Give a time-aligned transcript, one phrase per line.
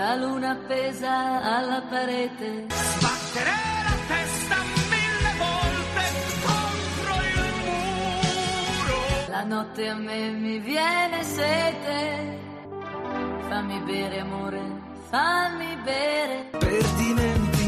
[0.00, 2.66] la luna appesa alla parete.
[2.68, 3.56] Sbattere
[3.88, 4.56] la testa
[4.94, 6.04] mille volte
[6.46, 8.98] contro il muro.
[9.28, 12.38] La notte a me mi viene sete.
[13.48, 14.62] Fammi bere amore,
[15.10, 16.48] fammi bere.
[16.58, 17.59] per dimenticare,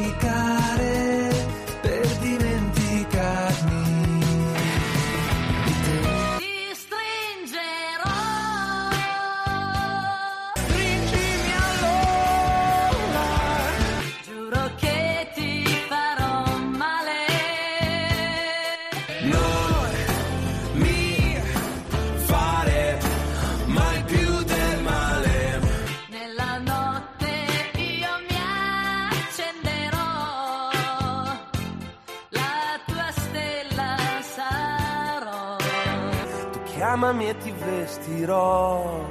[37.13, 39.07] Chiamami e ti vestirò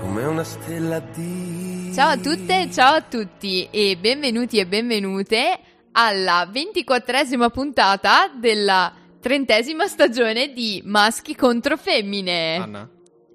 [0.00, 1.92] come una stella di...
[1.92, 5.58] Ciao a tutte e ciao a tutti e benvenuti e benvenute
[5.92, 12.56] alla ventiquattresima puntata della trentesima stagione di Maschi contro Femmine.
[12.56, 12.88] Anna?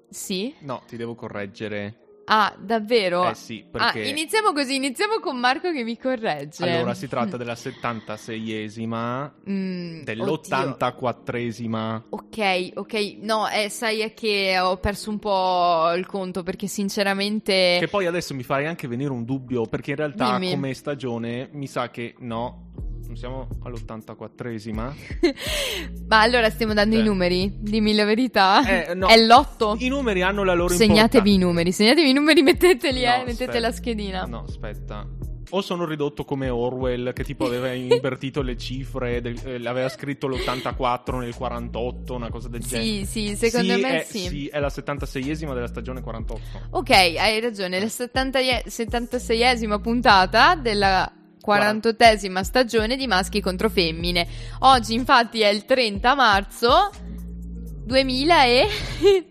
[0.08, 0.52] Sì?
[0.62, 1.99] No, ti devo correggere.
[2.32, 3.28] Ah, davvero?
[3.28, 4.08] Eh sì, Ah, perché...
[4.08, 6.62] iniziamo così, iniziamo con Marco che mi corregge.
[6.70, 10.04] Allora, si tratta della 76esima, Mm, oddio.
[10.04, 12.02] dell'84esima.
[12.10, 17.78] Ok, ok, no, eh, sai è che ho perso un po' il conto perché sinceramente...
[17.80, 20.50] Che poi adesso mi farei anche venire un dubbio, perché in realtà Dimmi.
[20.52, 22.66] come stagione mi sa che no,
[23.10, 24.94] non siamo all'84esima.
[26.06, 27.02] Ma allora stiamo dando i Eh.
[27.02, 27.52] numeri?
[27.58, 28.86] Dimmi la verità.
[28.88, 29.08] Eh, no.
[29.08, 29.74] È l'otto.
[29.78, 31.46] I numeri hanno la loro Segnatevi i importanza.
[31.46, 33.58] numeri, segnatevi i numeri, metteteli, No, eh, mettete aspetta.
[33.58, 34.22] la schedina.
[34.26, 35.06] No, aspetta.
[35.52, 40.28] O sono ridotto come Orwell, che tipo aveva invertito le cifre, del- eh, aveva scritto
[40.28, 43.04] l'84 nel 48, una cosa del genere.
[43.06, 44.46] Sì, sì, secondo Sì, me è, sì.
[44.46, 46.40] è la 76esima della stagione 48.
[46.70, 51.12] Ok, hai ragione, la 70 76esima puntata della
[51.44, 54.26] 48esima stagione di Maschi contro Femmine.
[54.60, 56.90] Oggi infatti è il 30 marzo
[57.84, 58.68] 2000 e...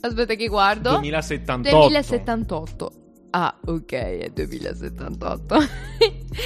[0.00, 0.90] Aspetta che guardo.
[0.90, 1.76] 2078.
[1.76, 2.92] 2078.
[3.30, 5.56] Ah, ok, è 2078.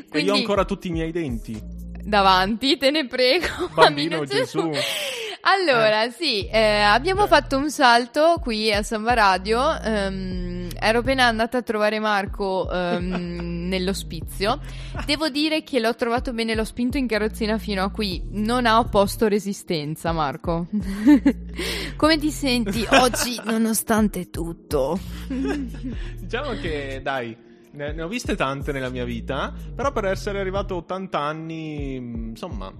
[0.00, 1.56] E Quindi io ho ancora tutti i miei denti.
[2.02, 3.46] davanti, te ne prego.
[3.72, 4.70] Bambino Bambino Gesù.
[5.42, 9.80] Allora, sì, eh, abbiamo fatto un salto qui a Samba Radio.
[9.80, 14.60] ehm, ero appena andata a trovare Marco ehm, nell'ospizio.
[15.06, 18.22] Devo dire che l'ho trovato bene, l'ho spinto in carrozzina fino a qui.
[18.30, 20.66] Non ha opposto resistenza, Marco.
[21.96, 24.98] Come ti senti oggi, nonostante tutto?
[25.26, 27.34] Diciamo che, dai,
[27.72, 31.98] ne, ne ho viste tante nella mia vita, però per essere arrivato a 80 anni,
[31.98, 32.72] mh, insomma,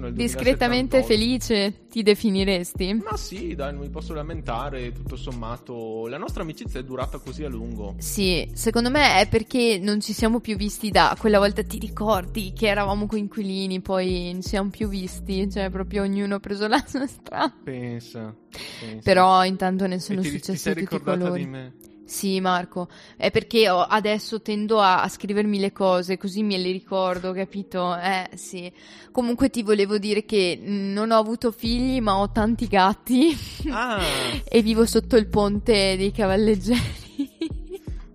[0.00, 0.22] nel 2078.
[0.22, 2.94] Discretamente felice ti definiresti?
[2.94, 6.06] Ma sì, dai, non mi posso lamentare, tutto sommato.
[6.06, 7.94] La nostra amicizia è durata così a lungo.
[7.98, 12.52] Sì, secondo me è perché non ci siamo più visti da quella volta, ti ricordi
[12.52, 16.82] che eravamo coinquilini, poi non ci siamo più visti, cioè proprio ognuno ha preso la
[16.86, 17.54] sua strada.
[17.64, 18.34] Pensa.
[18.80, 19.00] pensa.
[19.02, 21.44] Però intanto ne E sono ti, ti successi sei di tutti i ricordata colori.
[21.44, 21.72] di me?
[22.10, 27.32] Sì, Marco, è perché adesso tendo a, a scrivermi le cose, così me le ricordo,
[27.32, 27.96] capito?
[27.96, 28.70] Eh, sì.
[29.12, 33.38] Comunque ti volevo dire che non ho avuto figli, ma ho tanti gatti
[33.70, 34.02] Ah,
[34.42, 36.98] e vivo sotto il ponte dei cavalleggeri.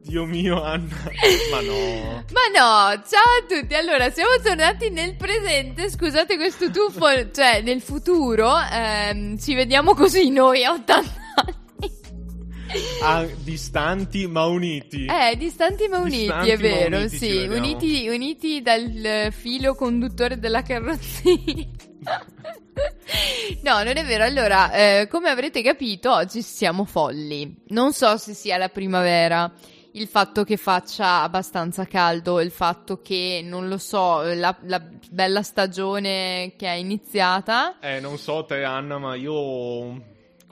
[0.03, 0.93] Dio mio, Anna.
[1.51, 2.23] Ma no.
[2.33, 3.75] Ma no, ciao a tutti.
[3.75, 5.89] Allora, siamo tornati nel presente.
[5.89, 8.51] Scusate questo tuffo, cioè nel futuro.
[8.59, 11.23] ehm, ci vediamo così noi a 80 anni.
[13.03, 15.05] Ah, distanti ma uniti.
[15.05, 17.37] Eh, distanti ma uniti, Distanti è vero, uniti, sì.
[17.47, 21.67] Uniti, uniti dal filo conduttore della carrozzina.
[23.61, 24.23] No, non è vero.
[24.25, 27.63] Allora, eh, come avrete capito, oggi siamo folli.
[27.67, 29.51] Non so se sia la primavera,
[29.93, 35.41] il fatto che faccia abbastanza caldo, il fatto che, non lo so, la, la bella
[35.41, 37.79] stagione che è iniziata.
[37.79, 40.01] Eh, non so te, Anna, ma io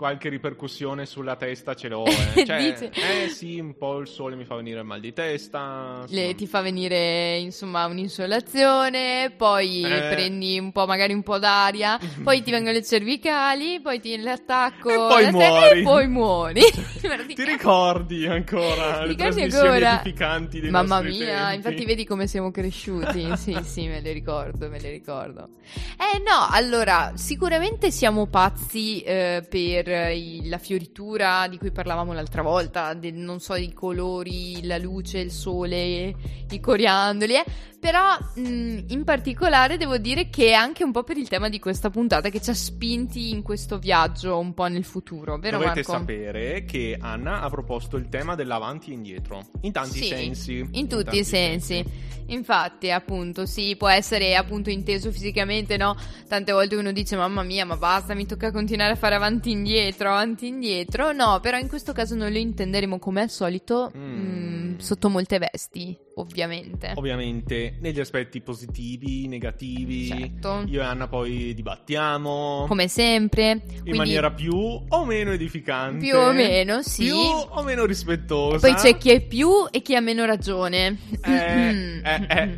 [0.04, 2.04] qualche ripercussione sulla testa ce l'ho.
[2.36, 2.46] Eh.
[2.46, 2.90] Cioè,
[3.24, 6.04] eh sì, un po' il sole mi fa venire il mal di testa.
[6.10, 10.10] Le- ti fa venire insomma un'insolazione, poi Eh.
[10.10, 14.90] prendi un po', magari un po' d'aria, poi ti vengono le cervicali, poi ti l'attacco
[14.90, 15.80] E poi muori.
[15.80, 16.62] e poi muori.
[17.34, 19.94] Ti ricordi ancora le Ricordi ancora?
[20.02, 21.56] edificanti dei Mamma mia, tempi?
[21.56, 23.36] infatti vedi come siamo cresciuti.
[23.38, 25.50] Sì, sì, me le ricordo, me le ricordo.
[25.98, 32.42] Eh no, allora, sicuramente siamo pazzi eh, per i- la fioritura di cui parlavamo l'altra
[32.42, 36.14] volta, del- non so, i colori, la luce, il sole,
[36.50, 37.44] i coriandoli, eh.
[37.80, 41.60] però mh, in particolare devo dire che è anche un po' per il tema di
[41.60, 45.82] questa puntata che ci ha spinti in questo viaggio un po' nel futuro, vero Dovete
[45.86, 45.92] Marco?
[45.92, 50.68] sapere che Anna ha proposto il tema dell'avanti e indietro, in tanti Sì, sensi.
[50.72, 52.12] In tutti tanti i sensi.
[52.28, 55.94] Infatti, appunto, sì, può essere appunto inteso fisicamente, no?
[56.28, 59.52] Tante volte uno dice, mamma mia, ma basta, mi tocca continuare a fare avanti e
[59.52, 59.73] indietro,
[60.10, 61.12] avanti e indietro.
[61.12, 64.74] No, però in questo caso noi lo intenderemo come al solito, Mm.
[64.74, 66.92] mm, sotto molte vesti, ovviamente.
[66.96, 70.08] Ovviamente negli aspetti positivi, negativi.
[70.08, 70.64] Certo.
[70.68, 72.66] Io e Anna poi dibattiamo.
[72.68, 73.52] Come sempre.
[73.52, 76.06] in Quindi, maniera più o meno edificante.
[76.06, 77.06] Più o meno, sì.
[77.06, 78.68] Più o meno rispettosa.
[78.68, 80.98] Poi c'è chi è più e chi ha meno ragione.
[81.24, 82.56] Eh, eh, eh,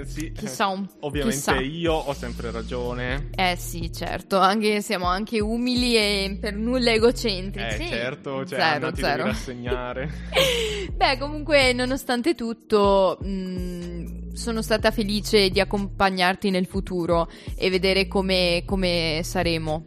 [0.00, 0.32] eh, sì.
[0.32, 1.60] Chissà un Ovviamente chissà.
[1.60, 3.30] io ho sempre ragione.
[3.34, 7.88] Eh sì, certo, anche siamo anche umili e per nulla Eh, egocentrici.
[7.88, 9.24] certo, cioè zero, Anna zero.
[9.24, 10.10] rassegnare.
[10.96, 12.78] Beh, comunque, nonostante tutto,
[13.20, 19.86] mh, sono stata felice di accompagnarti nel futuro e vedere come, come saremo.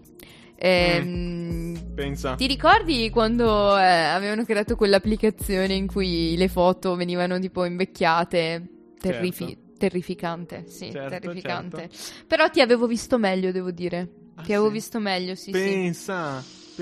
[0.56, 2.36] Ehm, Pensa.
[2.36, 8.68] Ti ricordi quando eh, avevano creato quell'applicazione in cui le foto venivano tipo invecchiate?
[9.00, 9.68] Terrifi- Certo.
[9.80, 11.90] Terrificante, sì, Certo, terrificante.
[12.28, 14.10] Però ti avevo visto meglio, devo dire.
[14.36, 14.74] Ah, ti avevo sì?
[14.74, 15.94] visto meglio, sì, sì.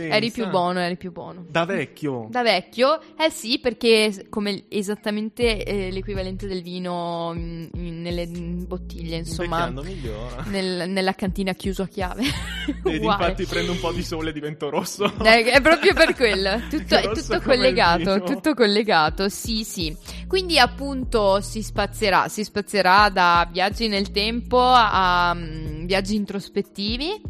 [0.02, 0.16] Pensa.
[0.16, 1.46] Eri più buono, eri più buono.
[1.50, 2.28] Da vecchio.
[2.30, 3.00] Da vecchio?
[3.18, 10.44] Eh sì, perché come esattamente eh, l'equivalente del vino mm, in- nelle bottiglie, insomma, migliora.
[10.48, 12.24] nel- nella cantina chiuso a chiave.
[12.86, 13.24] Ed Uguale.
[13.24, 15.06] infatti prendo un po' di sole e divento rosso.
[15.24, 19.96] Eh, È proprio per quello, tutto, è tutto collegato, tutto collegato, sì sì.
[20.28, 27.22] Quindi appunto si spazierà, si spazierà da viaggi nel tempo a mm, viaggi introspettivi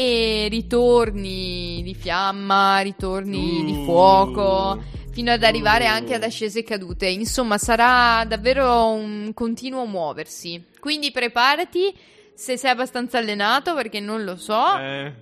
[0.00, 3.84] e ritorni di fiamma, ritorni di Uh.
[3.84, 4.80] fuoco,
[5.10, 5.88] fino ad arrivare Uh.
[5.88, 7.08] anche ad ascese e cadute.
[7.08, 10.62] Insomma, sarà davvero un continuo muoversi.
[10.78, 11.92] Quindi preparati
[12.32, 14.78] se sei abbastanza allenato, perché non lo so.
[14.78, 15.12] Eh,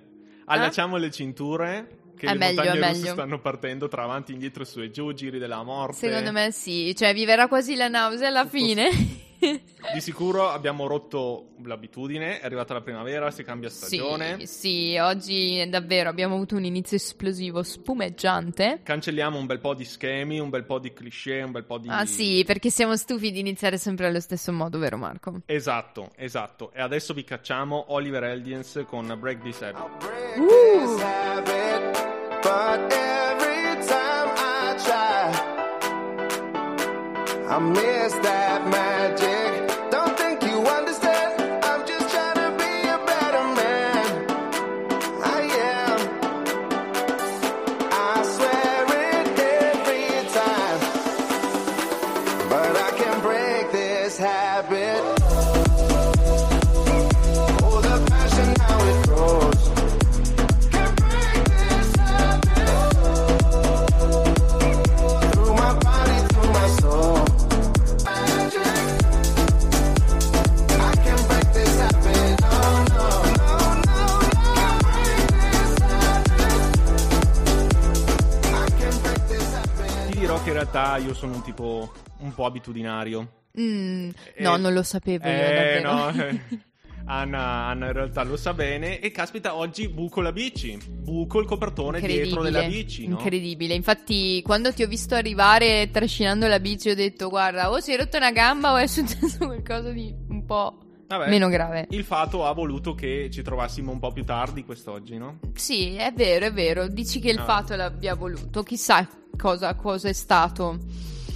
[0.45, 1.89] allacciamo le cinture.
[2.19, 3.13] Che È le meglio, montagne russe meglio.
[3.13, 5.97] stanno partendo tra avanti, indietro, su e giù, giri della morte.
[6.09, 8.91] Secondo me sì, cioè vi verrà quasi la nausea alla Tutto- fine.
[9.95, 14.39] Di sicuro abbiamo rotto l'abitudine, è arrivata la primavera, si cambia stagione.
[14.41, 18.81] Sì, sì, oggi davvero abbiamo avuto un inizio esplosivo, spumeggiante.
[18.83, 21.89] Cancelliamo un bel po' di schemi, un bel po' di cliché, un bel po' di...
[21.89, 25.41] Ah sì, perché siamo stufi di iniziare sempre allo stesso modo, vero Marco?
[25.47, 26.73] Esatto, esatto.
[26.73, 29.99] E adesso vi cacciamo Oliver Eldiens con Break This Habit.
[29.99, 31.25] break
[32.47, 33.56] Uh.
[37.49, 39.36] I miss that magic.
[80.47, 83.45] Che in realtà io sono un tipo un po' abitudinario.
[83.59, 85.93] Mm, Eh, no, non lo sapevo io Eh, davvero.
[85.93, 86.11] no.
[86.25, 86.41] eh.
[87.09, 91.47] Anna, Anna in realtà lo sa bene e caspita oggi buco la bici, buco il
[91.47, 93.15] copertone dietro della bici, no?
[93.17, 93.75] incredibile.
[93.75, 97.97] Infatti, quando ti ho visto arrivare trascinando la bici, ho detto: Guarda, o si è
[97.97, 101.87] rotta una gamba o è successo qualcosa di un po' Vabbè, meno grave.
[101.91, 105.39] Il fatto ha voluto che ci trovassimo un po' più tardi quest'oggi, no?
[105.55, 106.89] Sì, è vero, è vero.
[106.89, 107.45] Dici che il Ah.
[107.45, 108.63] fatto l'abbia voluto.
[108.63, 110.79] Chissà cosa, cosa è stato.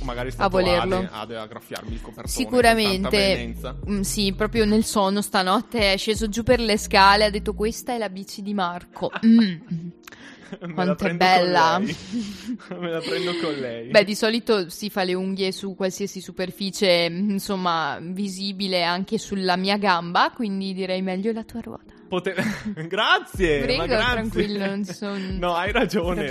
[0.02, 0.96] Magari è A volerlo.
[0.96, 3.76] Ade, Ade a graffiarmi il copertone Sicuramente, veemenza.
[3.88, 7.26] mm, sì, proprio nel sonno stanotte è sceso giù per le scale.
[7.26, 9.10] Ha detto: Questa è la bici di Marco.
[9.24, 9.88] Mm.
[10.74, 11.78] Quanto è bella.
[11.80, 13.90] Me la prendo con lei.
[13.90, 19.56] Beh, di solito si fa le unghie su qualsiasi superficie, mm, insomma, visibile anche sulla
[19.56, 21.94] mia gamba, quindi direi meglio la tua ruota.
[22.08, 22.34] Pote-
[22.88, 24.12] grazie, Prego, ma grazie.
[24.12, 26.30] tranquillo, non sono No, hai ragione.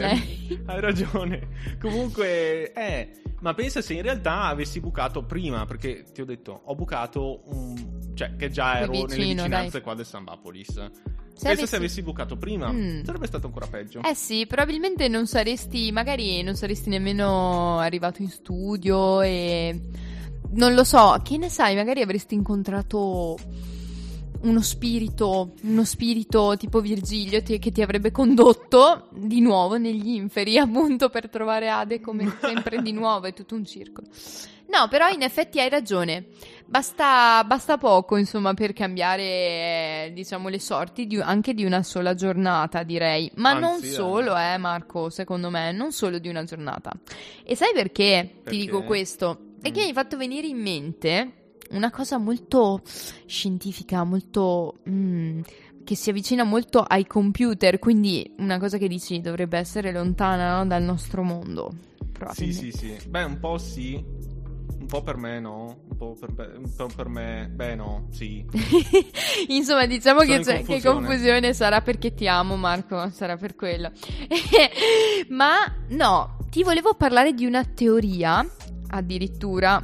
[0.66, 1.48] Hai ragione.
[1.80, 6.76] Comunque, eh, ma pensa se in realtà avessi bucato prima, perché ti ho detto, ho
[6.76, 8.12] bucato un...
[8.14, 9.82] cioè, che già ero nelle vicino, vicinanze dai.
[9.82, 10.90] qua del Sambapolis.
[11.40, 13.04] Se pensa avessi- se avessi bucato prima, Mm.
[13.04, 14.02] sarebbe stato ancora peggio.
[14.04, 19.80] Eh sì, probabilmente non saresti, magari non saresti nemmeno arrivato in studio e
[20.52, 23.38] non lo so, che ne sai, magari avresti incontrato
[24.42, 30.58] uno spirito, uno spirito tipo Virgilio ti- che ti avrebbe condotto di nuovo negli inferi,
[30.60, 34.08] appunto per trovare Ade come sempre di nuovo, è tutto un circolo.
[34.72, 36.26] No, però in effetti hai ragione.
[36.70, 42.14] Basta, basta poco, insomma, per cambiare, eh, diciamo, le sorti di- anche di una sola
[42.14, 43.32] giornata, direi.
[43.38, 43.92] Ma non Anzi, eh.
[43.92, 46.92] solo, eh, Marco, secondo me, non solo di una giornata.
[47.44, 48.50] E sai perché, Perché?
[48.52, 49.54] ti dico questo?
[49.62, 49.82] È che Mm.
[49.82, 51.32] mi hai fatto venire in mente
[51.72, 52.82] una cosa molto
[53.26, 54.76] scientifica, molto...
[54.88, 55.42] mm,
[55.84, 60.68] che si avvicina molto ai computer, quindi una cosa che dici dovrebbe essere lontana no,
[60.68, 61.74] dal nostro mondo.
[62.32, 62.96] Sì, sì, sì.
[63.08, 64.04] Beh, un po' sì.
[64.78, 65.84] Un po' per me, no?
[65.90, 67.50] Un po' per, be- un po' per me.
[67.54, 68.46] Beh, no, sì.
[69.50, 70.96] Insomma, diciamo Sono che, in c'è, che confusione.
[71.08, 73.92] confusione sarà perché ti amo, Marco, sarà per quello.
[75.30, 75.56] Ma
[75.90, 78.46] no, ti volevo parlare di una teoria,
[78.88, 79.82] addirittura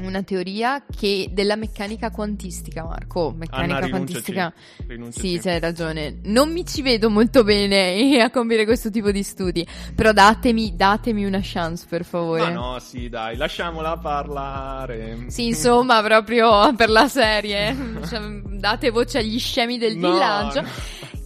[0.00, 3.32] una teoria che della meccanica quantistica, Marco.
[3.36, 4.52] Meccanica Anna, quantistica.
[4.86, 5.28] rinunciaci.
[5.28, 6.18] Sì, c'hai ragione.
[6.24, 9.66] Non mi ci vedo molto bene a compiere questo tipo di studi.
[9.94, 12.42] Però datemi, datemi una chance, per favore.
[12.42, 15.24] Ma no, sì, dai, lasciamola parlare.
[15.28, 17.74] Sì, insomma, proprio per la serie.
[18.06, 18.20] Cioè,
[18.56, 20.60] Date voce agli scemi del No, villaggio.
[20.62, 20.68] no.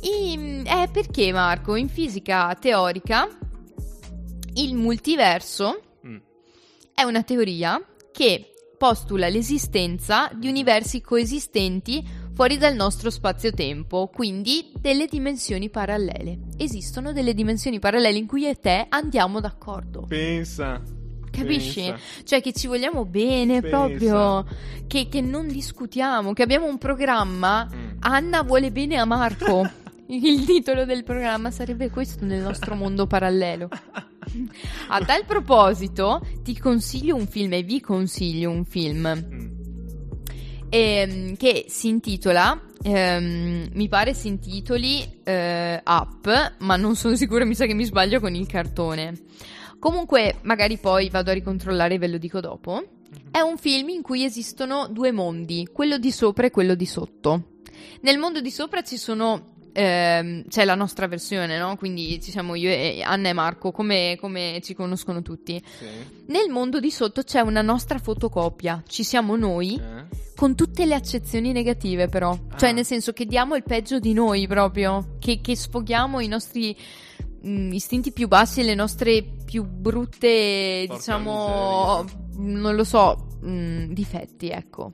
[0.02, 3.28] I- eh, perché, Marco, in fisica teorica
[4.54, 6.16] il multiverso Mm.
[6.94, 7.80] è una teoria
[8.12, 16.38] che postula l'esistenza di universi coesistenti fuori dal nostro spazio-tempo, quindi delle dimensioni parallele.
[16.56, 20.06] Esistono delle dimensioni parallele in cui io e te andiamo d'accordo.
[20.08, 20.80] Pensa.
[21.30, 21.82] Capisci?
[21.82, 21.98] pensa.
[22.24, 23.76] Cioè che ci vogliamo bene Pensa.
[23.76, 24.46] proprio,
[24.86, 27.68] che, che non discutiamo, che abbiamo un programma.
[27.70, 27.96] Mm.
[27.98, 29.70] Anna vuole bene a Marco.
[30.12, 33.68] Il titolo del programma sarebbe questo nel nostro mondo parallelo.
[34.88, 39.46] A tal proposito, ti consiglio un film e vi consiglio un film Mm.
[40.68, 47.44] ehm, che si intitola, ehm, mi pare si intitoli eh, Up, ma non sono sicura,
[47.44, 49.14] mi sa che mi sbaglio con il cartone.
[49.78, 52.82] Comunque, magari poi vado a ricontrollare e ve lo dico dopo.
[53.30, 57.58] È un film in cui esistono due mondi, quello di sopra e quello di sotto.
[58.00, 59.58] Nel mondo di sopra ci sono.
[59.72, 61.76] Ehm, c'è la nostra versione, no?
[61.76, 65.62] Quindi ci siamo io e Anna e Marco, come, come ci conoscono tutti.
[65.78, 65.86] Sì.
[66.26, 70.28] Nel mondo di sotto c'è una nostra fotocopia, ci siamo noi Eh?
[70.36, 72.36] con tutte le accezioni negative, però.
[72.56, 72.72] Cioè, Ah.
[72.72, 75.16] nel senso che diamo il peggio di noi proprio.
[75.18, 76.76] Che, che sfoghiamo i nostri
[77.46, 82.04] mm, istinti più bassi e le nostre più brutte, Porca diciamo.
[82.36, 84.92] Non lo so, mm, difetti, ecco.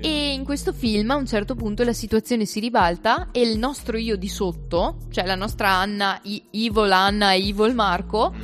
[0.00, 3.96] E in questo film a un certo punto la situazione si ribalta e il nostro
[3.96, 8.34] io di sotto, cioè la nostra Anna, I- Evil Anna e Evil Marco,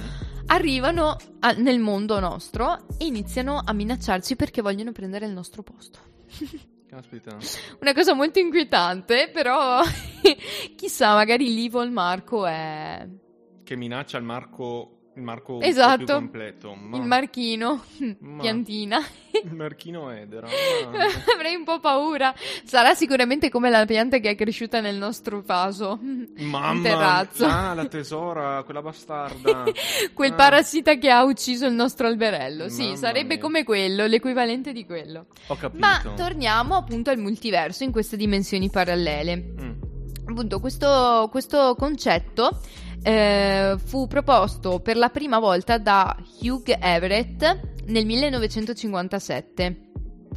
[0.46, 5.98] arrivano a- nel mondo nostro e iniziano a minacciarci perché vogliono prendere il nostro posto.
[6.88, 7.36] Caspita.
[7.80, 9.80] Una cosa molto inquietante, però
[10.76, 13.06] chissà, magari l'Evil Marco è
[13.64, 14.95] Che minaccia il marco.
[15.16, 16.12] Il marco Esatto.
[16.12, 16.74] completo.
[16.74, 17.82] Ma- il marchino,
[18.18, 18.98] Ma- piantina.
[19.42, 20.46] Il marchino edera.
[20.46, 20.98] ma-
[21.34, 22.34] Avrei un po' paura.
[22.64, 25.98] Sarà sicuramente come la pianta che è cresciuta nel nostro vaso.
[26.36, 27.46] Mamma in terrazzo.
[27.46, 29.64] Ah, la tesora, quella bastarda.
[30.12, 30.34] Quel Ah.
[30.34, 32.68] parassita che ha ucciso il nostro alberello.
[32.68, 33.38] Sì, Mamma sarebbe mia.
[33.42, 35.28] come quello, l'equivalente di quello.
[35.46, 35.78] Ho capito.
[35.86, 39.36] Ma torniamo appunto al multiverso in queste dimensioni parallele.
[39.36, 39.72] Mm.
[40.28, 42.60] Appunto, questo, questo concetto
[43.06, 49.82] eh, fu proposto per la prima volta da Hugh Everett nel 1957.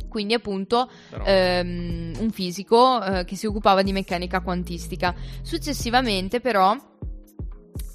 [0.08, 0.88] Quindi, appunto,
[1.24, 5.16] ehm, un fisico eh, che si occupava di meccanica quantistica.
[5.42, 6.78] Successivamente, però,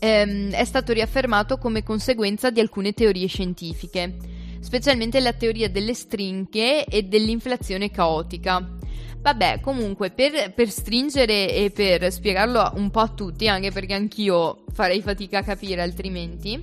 [0.01, 4.17] ehm, è stato riaffermato come conseguenza di alcune teorie scientifiche,
[4.59, 8.77] specialmente la teoria delle stringhe e dell'inflazione caotica.
[9.25, 14.65] Vabbè, comunque, per, per stringere e per spiegarlo un po' a tutti, anche perché anch'io
[14.71, 16.61] farei fatica a capire altrimenti,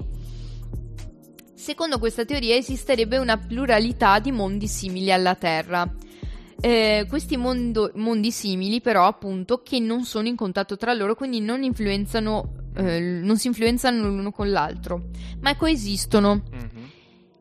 [1.55, 5.91] secondo questa teoria esisterebbe una pluralità di mondi simili alla Terra.
[6.61, 11.39] Eh, questi mondo- mondi simili, però, appunto, che non sono in contatto tra loro, quindi
[11.39, 15.05] non influenzano, eh, non si influenzano l'uno con l'altro,
[15.39, 16.43] ma coesistono.
[16.47, 16.91] Mhm.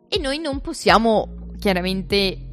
[0.08, 2.46] E noi non possiamo chiaramente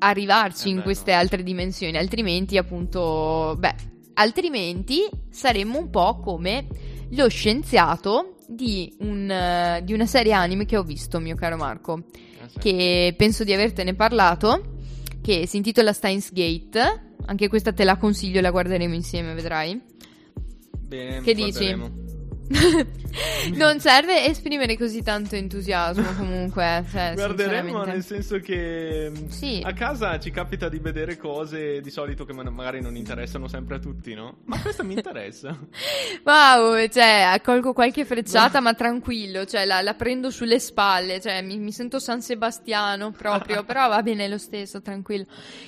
[0.00, 1.18] arrivarci Eh in beh, queste no.
[1.18, 3.74] altre dimensioni, altrimenti appunto, beh,
[4.14, 6.66] altrimenti saremmo un po' come
[7.10, 12.02] lo scienziato di, un, eh, di una serie anime che ho visto, mio caro Marco,
[12.12, 12.58] Eh, sì.
[12.58, 14.74] che penso di avertene parlato,
[15.22, 19.80] che si intitola Steins Gate, anche questa te la consiglio, la guarderemo insieme, vedrai.
[20.72, 21.76] Bene, che dici?
[23.54, 26.84] non serve esprimere così tanto entusiasmo comunque.
[26.90, 29.60] Cioè, Guarderemo nel senso che mh, Sì.
[29.64, 33.76] a casa ci capita di vedere cose di solito che ma- magari non interessano sempre
[33.76, 34.38] a tutti, no?
[34.44, 35.56] Ma questa mi interessa.
[36.24, 41.58] Wow, cioè, accolgo qualche frecciata, ma tranquillo, cioè, la, la prendo sulle spalle, cioè, mi,
[41.58, 45.24] mi sento San Sebastiano proprio, però va bene lo stesso, tranquillo.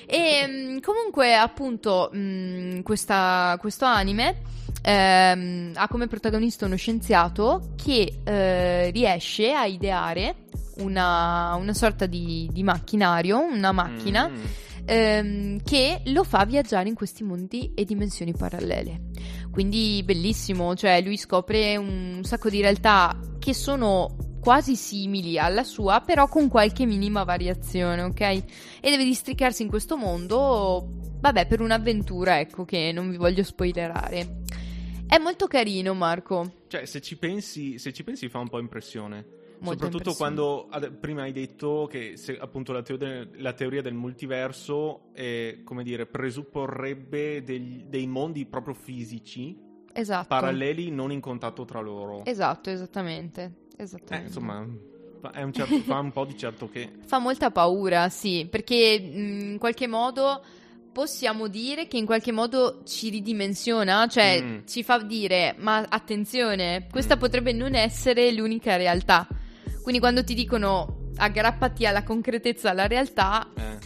[0.06, 4.42] E mh, comunque, appunto, mh, questa- questo anime
[4.82, 10.46] ehm, ha come protagonista uno scienziato che eh, riesce a ideare
[10.78, 14.42] una, una sorta di, di macchinario, una macchina Mm.
[14.86, 19.10] ehm, che lo fa viaggiare in questi mondi e dimensioni parallele.
[19.50, 26.00] Quindi bellissimo, cioè lui scopre un sacco di realtà che sono quasi simili alla sua,
[26.00, 28.20] però con qualche minima variazione, ok?
[28.20, 28.42] E
[28.80, 30.88] deve districarsi in questo mondo,
[31.20, 34.40] vabbè, per un'avventura, ecco, che non vi voglio spoilerare.
[35.12, 36.50] È molto carino, Marco.
[36.68, 39.40] Cioè, se ci pensi, se ci pensi fa un po' impressione.
[39.58, 40.16] Molta Soprattutto impressione.
[40.16, 45.60] quando ad- prima hai detto che se appunto la, teoria, la teoria del multiverso eh,
[45.64, 49.54] come dire, presupporrebbe degli- dei mondi proprio fisici
[49.92, 50.28] Esatto.
[50.28, 52.24] paralleli non in contatto tra loro.
[52.24, 53.52] Esatto, esattamente.
[53.76, 54.28] Eh, Esattamente.
[54.28, 54.66] insomma,
[55.20, 56.90] fa- è un certo- fa un po' di certo che.
[57.04, 60.42] Fa molta paura, sì, perché mh, in qualche modo
[60.92, 64.58] possiamo dire che in qualche modo ci ridimensiona, cioè Mm.
[64.66, 67.18] ci fa dire, ma attenzione, questa Mm.
[67.18, 69.26] potrebbe non essere l'unica realtà.
[69.82, 73.78] Quindi quando ti dicono aggrappati alla concretezza, alla realtà, eh,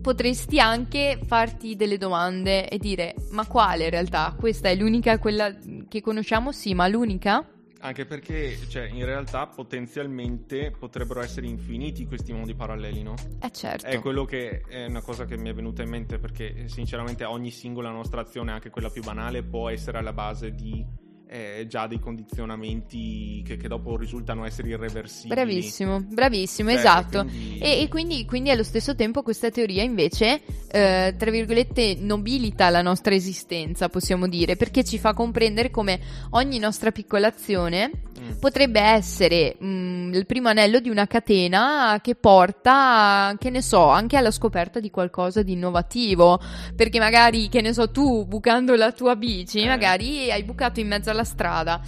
[0.00, 4.34] potresti anche farti delle domande e dire, ma quale realtà?
[4.38, 5.54] Questa è l'unica, quella
[5.88, 6.50] che conosciamo?
[6.52, 7.46] Sì, ma l'unica?
[7.84, 13.14] Anche perché, cioè, in realtà potenzialmente potrebbero essere infiniti questi mondi paralleli, no?
[13.40, 13.86] Eh certo.
[13.86, 17.50] È quello che è una cosa che mi è venuta in mente perché sinceramente ogni
[17.50, 20.86] singola nostra azione, anche quella più banale, può essere alla base di
[21.32, 25.34] eh, già dei condizionamenti che, che dopo risultano essere irreversibili.
[25.34, 27.24] Bravissimo, bravissimo, Cioè, esatto.
[27.24, 32.68] quindi- E, e quindi, quindi allo stesso tempo questa teoria invece, eh, tra virgolette, nobilita
[32.68, 35.98] la nostra esistenza, possiamo dire, perché ci fa comprendere come
[36.30, 37.90] ogni nostra piccola azione
[38.22, 38.38] Mm.
[38.38, 44.16] potrebbe essere mm, il primo anello di una catena che porta, che ne so, anche
[44.16, 46.38] alla scoperta di qualcosa di innovativo.
[46.76, 49.66] Perché magari, che ne so, tu bucando la tua bici, Eh.
[49.66, 51.80] magari hai bucato in mezzo alla strada.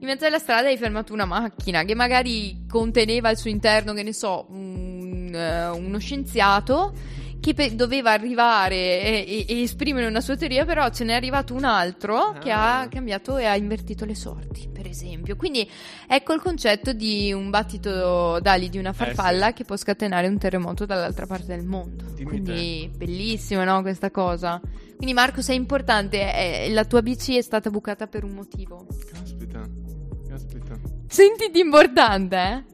[0.00, 4.02] In mezzo alla strada hai fermato una macchina che magari conteneva al suo interno, che
[4.02, 6.94] ne so, un, eh, uno scienziato
[7.40, 11.54] che pe- doveva arrivare e, e- e esprimere una sua teoria, però ce n'è arrivato
[11.54, 12.80] un altro che Ah.
[12.80, 15.36] ha cambiato e ha invertito le sorti, per esempio.
[15.36, 15.68] Quindi
[16.06, 19.54] ecco il concetto di un battito d'ali di una farfalla Eh, sì.
[19.54, 22.04] che può scatenare un terremoto dall'altra parte del mondo.
[22.14, 24.60] Dimmi Quindi bellissimo, no, questa cosa.
[24.96, 26.18] Quindi Marco, sei importante,
[26.64, 28.86] eh, la tua bici è stata bucata per un motivo.
[29.10, 29.66] Caspita,
[30.28, 30.78] caspita.
[31.06, 32.64] Sentiti importante, eh?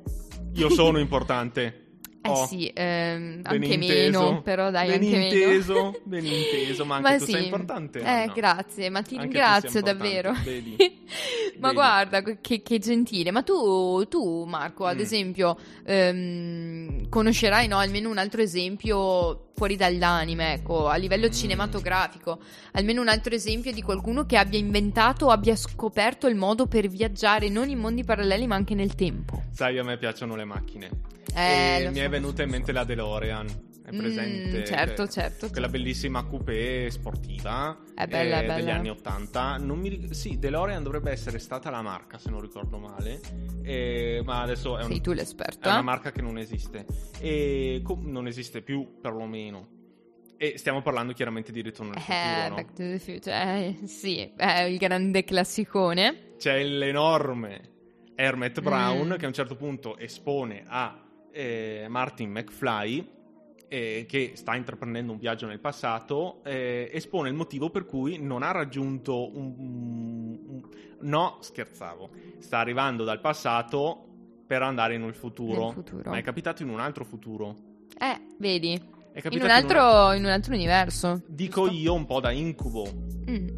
[0.54, 1.85] Io sono importante.
[2.26, 4.20] Eh Oh, sì, ehm, anche inteso.
[4.20, 5.96] meno, però dai, ben anche inteso, meno.
[6.04, 8.00] ben inteso, ma anche tu sei importante.
[8.00, 8.32] Eh, Anna.
[8.32, 10.32] grazie, ma ti Anche ringrazio davvero.
[10.44, 10.76] vedi.
[11.58, 11.74] ma Vedi.
[11.74, 13.30] guarda, che, che gentile.
[13.30, 15.00] Ma tu, tu Marco, ad Mm.
[15.00, 21.30] esempio, ehm, conoscerai no, almeno un altro esempio fuori dall'anime, ecco, a livello Mm.
[21.30, 22.38] cinematografico,
[22.72, 26.88] almeno un altro esempio di qualcuno che abbia inventato o abbia scoperto il modo per
[26.88, 29.44] viaggiare non in mondi paralleli, ma anche nel tempo.
[29.50, 30.90] Sai, a me piacciono le macchine.
[31.34, 33.65] Eh, e mi so, è venuta in mente la DeLorean.
[33.86, 34.64] È Mm, presente?
[34.64, 35.48] certo, Cioè, certo.
[35.48, 38.54] Quella bellissima coupé sportiva È bella, eh, è bella.
[38.56, 39.58] degli anni 80.
[39.58, 43.20] Non mi sì, DeLorean dovrebbe essere stata la marca, se non ricordo male.
[43.62, 46.84] Eh, ma adesso è, un- Sei tu l'esperto, è una marca che non esiste.
[47.20, 49.68] E co- non esiste più, perlomeno.
[50.36, 52.54] E stiamo parlando chiaramente di Ritorno al Eh, futuro, no?
[52.56, 56.34] Back to the Future, eh, sì, è il grande classicone.
[56.38, 57.70] C'è l'enorme
[58.16, 59.14] Hermet Brown Mm.
[59.16, 61.00] che a un certo punto espone a
[61.32, 63.14] eh, Martin McFly
[63.68, 68.42] eh, che sta intraprendendo un viaggio nel passato eh, espone il motivo per cui non
[68.42, 70.62] ha raggiunto un, un-
[71.00, 74.04] no scherzavo sta arrivando dal passato
[74.46, 76.10] per andare in un futuro, futuro.
[76.10, 77.54] ma è capitato in un altro futuro
[77.98, 78.76] Eh, vedi, è
[79.16, 81.22] in capitato un, altro, in un altro universo.
[81.26, 81.76] dico giusto?
[81.76, 83.48] io un po' da incubo Mm.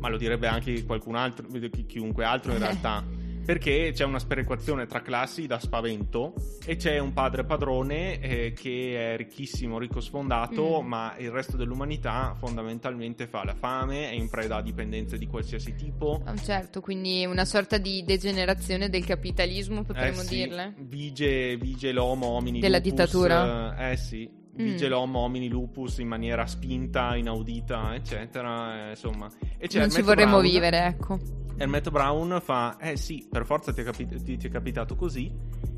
[0.00, 3.04] ma lo direbbe anche qualcun altro, chi- chiunque altro in realtà.
[3.44, 9.14] Perché c'è una sperequazione tra classi da spavento e c'è un padre padrone eh, che
[9.14, 10.86] è ricchissimo, ricco sfondato, Mm.
[10.86, 15.74] ma il resto dell'umanità fondamentalmente fa la fame, è in preda a dipendenze di qualsiasi
[15.74, 16.22] tipo.
[16.24, 20.74] Ah, certo, quindi una sorta di degenerazione del capitalismo, potremmo Eh sì, dirle.
[20.78, 23.76] Vige, vige l'homo homini Della lupus, dittatura.
[23.76, 24.40] Eh, eh sì.
[24.54, 24.64] Mm.
[24.64, 28.86] Vigel homo homini lupus in maniera spinta, inaudita, eccetera.
[28.86, 29.30] eh, insomma.
[29.58, 30.50] E c'è non ci Hermeto vorremmo Brown.
[30.52, 31.18] vivere, ecco.
[31.56, 35.32] Hermeto Brown fa: Eh sì, per forza ti è, capi- ti- ti è capitato così.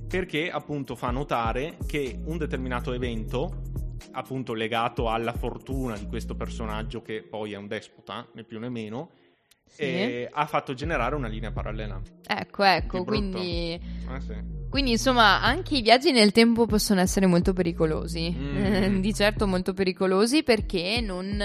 [0.08, 3.62] Perché appunto fa notare che un determinato evento,
[4.12, 8.68] appunto legato alla fortuna di questo personaggio, che poi è un despota, né più né
[8.68, 9.10] meno,
[9.76, 12.00] Eh, ha fatto generare una linea parallela.
[12.26, 13.72] Ecco, ecco, quindi...
[13.72, 14.62] Eh sì.
[14.74, 18.98] Quindi insomma anche i viaggi nel tempo possono essere molto pericolosi, Mm.
[19.02, 21.36] di certo molto pericolosi perché non,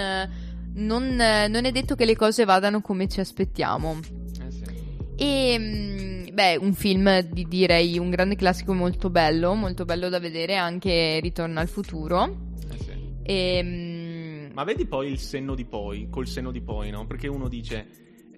[0.74, 4.00] non, non è detto che le cose vadano come ci aspettiamo.
[4.44, 4.64] Eh sì.
[5.16, 10.18] E mm, beh, un film di, direi un grande classico molto bello, molto bello da
[10.18, 12.36] vedere anche Ritorno al futuro.
[12.72, 12.92] Eh sì.
[13.22, 17.06] E, mm, Ma vedi poi il senno di poi, col senno di poi, no?
[17.06, 17.86] Perché uno dice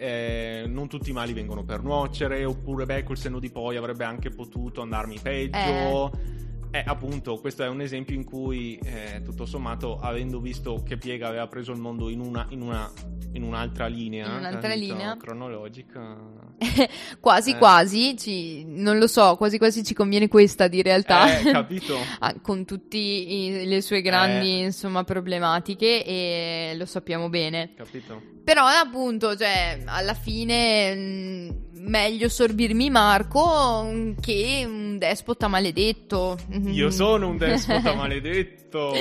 [0.02, 4.02] eh, non tutti i mali vengono per nuocere, oppure beh, col senno di poi avrebbe
[4.04, 6.12] anche potuto andarmi peggio.
[6.12, 6.50] Eh,
[6.84, 11.46] appunto, questo è un esempio in cui, eh, tutto sommato, avendo visto che Piega aveva
[11.46, 12.90] preso il mondo in, una, in, una,
[13.32, 15.16] in un'altra linea, In un'altra linea.
[15.16, 16.16] cronologica,
[17.20, 17.58] quasi Eh.
[17.58, 21.38] quasi, ci- non lo so, quasi quasi ci conviene questa di realtà.
[21.40, 21.96] eh, capito?
[22.20, 24.64] Ah, con tutte le sue grandi Eh.
[24.64, 28.20] insomma problematiche e lo sappiamo bene capito?
[28.44, 31.54] però appunto cioè alla fine mh,
[31.88, 36.36] meglio sorbirmi Marco mm, che un despota maledetto
[36.70, 38.92] Io sono un despota maledetto.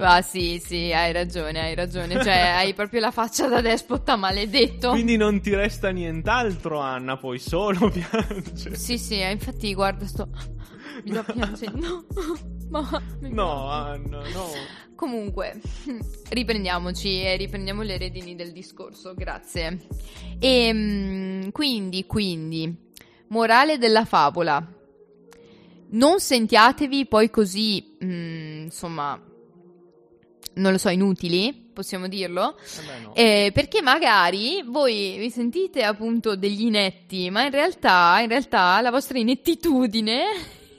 [0.00, 4.90] ah sì sì hai ragione hai ragione cioè hai proprio la faccia da despota maledetto
[4.90, 8.74] Quindi non ti resta nient'altro, Anna, puoi solo piangere.
[8.76, 10.28] sì sì eh, infatti guarda sto
[11.04, 12.06] mi sto piangendo
[12.70, 14.46] ma No, Anna, no.
[14.94, 15.60] Comunque,
[16.30, 19.78] riprendiamoci e riprendiamo le redini del discorso, grazie.
[20.38, 22.76] E quindi, quindi,
[23.28, 24.77] morale della favola.
[25.90, 29.20] Non sentiatevi poi così, mm, insomma,
[30.54, 33.14] non lo so, inutili, possiamo dirlo, Vabbè, no.
[33.14, 38.90] eh, perché magari voi vi sentite appunto degli inetti, ma in realtà, in realtà la
[38.90, 40.24] vostra inettitudine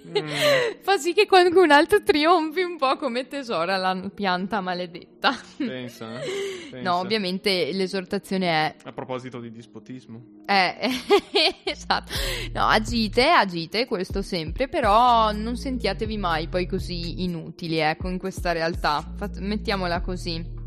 [0.10, 0.82] Mm.
[0.82, 5.38] fa sì che qualcun altro trionfi un po' come tesora la pianta maledetta.
[5.58, 6.28] Pensa, eh?
[6.82, 10.44] No, ovviamente l'esortazione è A proposito di dispotismo.
[10.46, 10.78] eh,
[11.66, 12.12] esatto.
[12.54, 18.52] No, agite, agite, questo sempre, però non sentiatevi mai poi così inutili, ecco, in questa
[18.52, 19.04] realtà.
[19.16, 20.58] Fat- mettiamola così.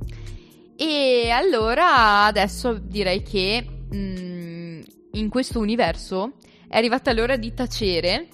[0.77, 4.81] E allora adesso direi che mm,
[5.13, 6.33] in questo universo
[6.69, 8.27] è arrivata l'ora di tacere.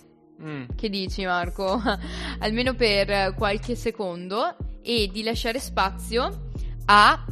[0.42, 0.64] Mm.
[0.77, 1.81] Che dici, Marco?
[2.40, 6.51] Almeno per qualche secondo e di lasciare spazio
[6.87, 7.24] a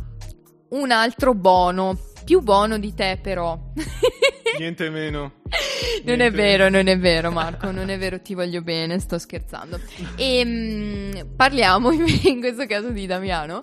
[0.70, 1.98] un altro bono.
[2.24, 3.58] Più buono di te, però.
[4.58, 5.32] Niente meno.
[6.04, 7.70] Non è Niente- vero, non è vero, Marco.
[7.70, 9.78] Non è vero, ti voglio bene, sto scherzando.
[10.16, 11.90] E mm, parliamo
[12.24, 13.60] in questo caso di Damiano.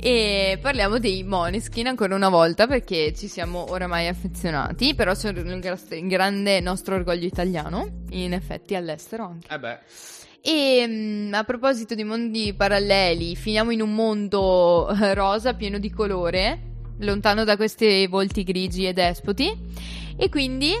[0.00, 4.94] E parliamo dei Moneskin ancora una volta perché ci siamo oramai affezionati.
[4.94, 8.04] Però sono un gra- grande nostro orgoglio italiano.
[8.10, 9.48] In effetti, all'estero anche.
[9.52, 9.78] Eh beh,
[10.42, 15.90] E mm, a proposito di mondi paralleli, finiamo in un mondo eh, rosa pieno di
[15.90, 16.60] colore,
[17.00, 20.04] lontano da questi volti grigi e despoti.
[20.18, 20.72] E quindi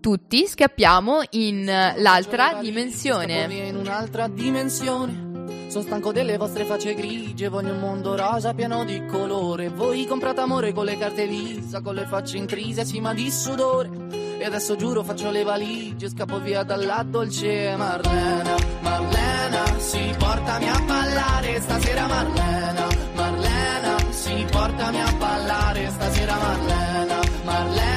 [0.00, 3.46] tutti scappiamo in eh, l'altra dimensione.
[3.46, 5.28] Via in un'altra dimensione.
[5.68, 9.68] Sono stanco delle vostre facce grigie, voglio un mondo rosa pieno di colore.
[9.68, 13.30] Voi comprate amore con le carte Visa, con le facce in crisi, sì ma di
[13.30, 13.90] sudore.
[14.38, 18.56] E adesso giuro faccio le valigie, scappo via dalla dolce Marlena.
[18.80, 22.88] Marlena, si portami a ballare stasera Marlena.
[23.14, 27.20] Marlena, si portami a ballare stasera Marlena.
[27.44, 27.89] Marlena,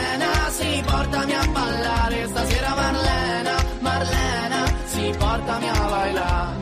[0.93, 3.55] portami a ballare stasera Marlena.
[3.79, 6.61] Marlena, si portami a bailare.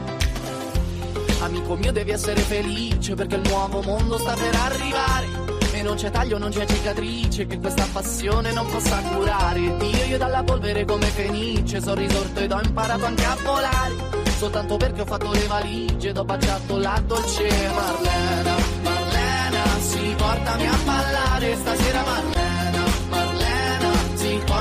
[1.41, 5.27] Amico mio devi essere felice perché il nuovo mondo sta per arrivare
[5.71, 10.17] E non c'è taglio, non c'è cicatrice che questa passione non possa curare Dio io
[10.19, 13.93] dalla polvere come fenice sono risorto ed ho imparato anche a volare
[14.37, 20.67] Soltanto perché ho fatto le valigie ed ho baciato la dolce Marlena Marlena, si portami
[20.67, 22.40] a ballare stasera Marlena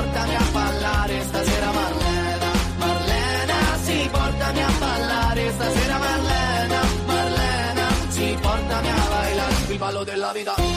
[0.00, 8.88] portami a ballare stasera Marlena Marlena, si portami a ballare stasera Marlena Marlena, si portami
[8.88, 10.69] a bailare il ballo della vita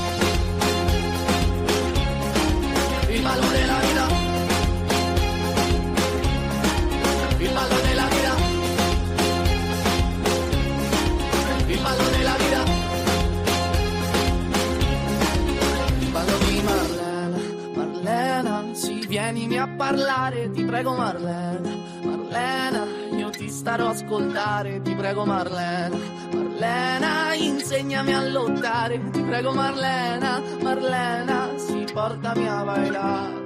[19.14, 21.70] vienimi a parlare, ti prego Marlena
[22.04, 22.84] Marlena,
[23.16, 25.96] io ti starò a ascoltare, ti prego Marlena,
[26.34, 33.42] Marlena, insegnami a lottare, ti prego Marlena, Marlena, sì, portami a bailare.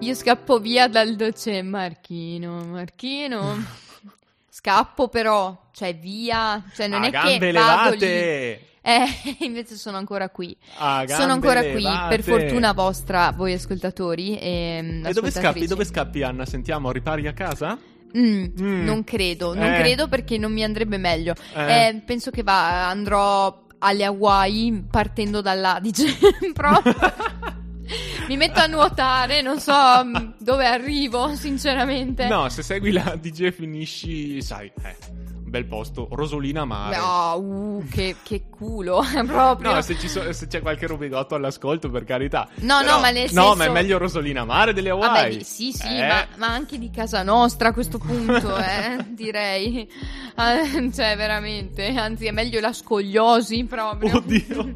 [0.00, 3.90] Io scappo via dal dolce Marchino, Marchino.
[4.54, 8.66] Scappo però, cioè via, cioè non a è gambe che levate!
[8.82, 9.04] Eh,
[9.46, 10.54] invece sono ancora qui.
[10.76, 12.16] A gambe Sono ancora qui, levate!
[12.16, 15.66] per fortuna vostra, voi ascoltatori e, E dove scappi?
[15.66, 16.44] Dove scappi, Anna?
[16.44, 17.78] Sentiamo, ripari a casa?
[18.14, 18.84] Mm, Mm.
[18.84, 19.78] Non credo, non Eh.
[19.78, 21.32] credo perché non mi andrebbe meglio.
[21.54, 21.86] Eh.
[21.86, 26.14] Eh, penso che va, andrò alle Hawaii partendo dall'Adige.
[26.52, 26.94] Proprio.
[28.28, 29.72] mi metto a nuotare, non so
[30.04, 32.26] mm, dove arrivo, sinceramente.
[32.28, 34.96] No, se segui la DJ finisci, sai, eh,
[35.44, 36.96] un bel posto, Rosolina Mare.
[36.96, 39.74] No, uh, che, che culo, proprio.
[39.74, 42.48] No, se, so- se c'è qualche rubigotto all'ascolto, per carità.
[42.60, 45.32] No, no, Però- ma nel No, senso- ma è meglio Rosolina Mare delle Hawaii.
[45.32, 46.06] Vabbè, sì, sì, Eh.
[46.06, 49.86] ma, ma anche di casa nostra a questo punto, eh, direi.
[50.36, 54.16] Ah, cioè, veramente, anzi, è meglio la scogliosi proprio.
[54.16, 54.74] Oddio.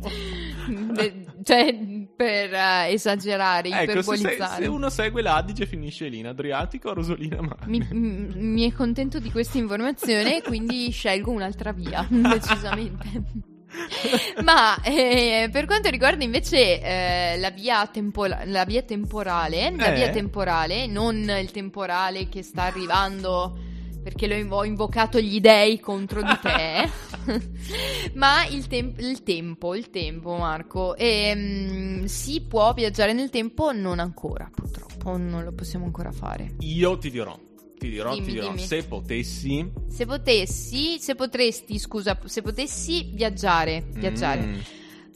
[0.92, 1.78] De- cioè,
[2.16, 3.90] per eh, esagerare, Ecco, se, se-
[4.22, 4.62] iperbolizzare.
[4.64, 7.66] se uno segue l'Adige finisce lì in Adriatico, Rosolina Mare.
[7.66, 13.44] Mi, m- mi è contento di questa informazione, quindi scelgo un'altra via, decisamente.
[14.42, 19.94] Ma eh, per quanto riguarda invece eh, la, via tempora- la via temporale, la Eh?
[19.94, 23.58] via temporale, non il temporale che sta arrivando
[24.06, 26.88] perché l'ho invo- ho invocato gli dei contro di te,
[28.14, 33.72] ma il, tem- il tempo, il tempo Marco, Ehm, si può viaggiare nel tempo?
[33.72, 36.54] Non ancora, purtroppo, non lo possiamo ancora fare.
[36.60, 37.36] Io ti dirò,
[37.76, 38.64] ti dirò, Dimmi, ti dirò, dimmi.
[38.64, 39.72] se potessi...
[39.88, 44.58] Se potessi, se potresti, scusa, se potessi viaggiare, viaggiare, Mm,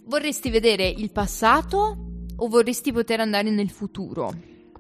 [0.07, 1.97] vorresti vedere il passato
[2.35, 4.33] o vorresti poter andare nel futuro?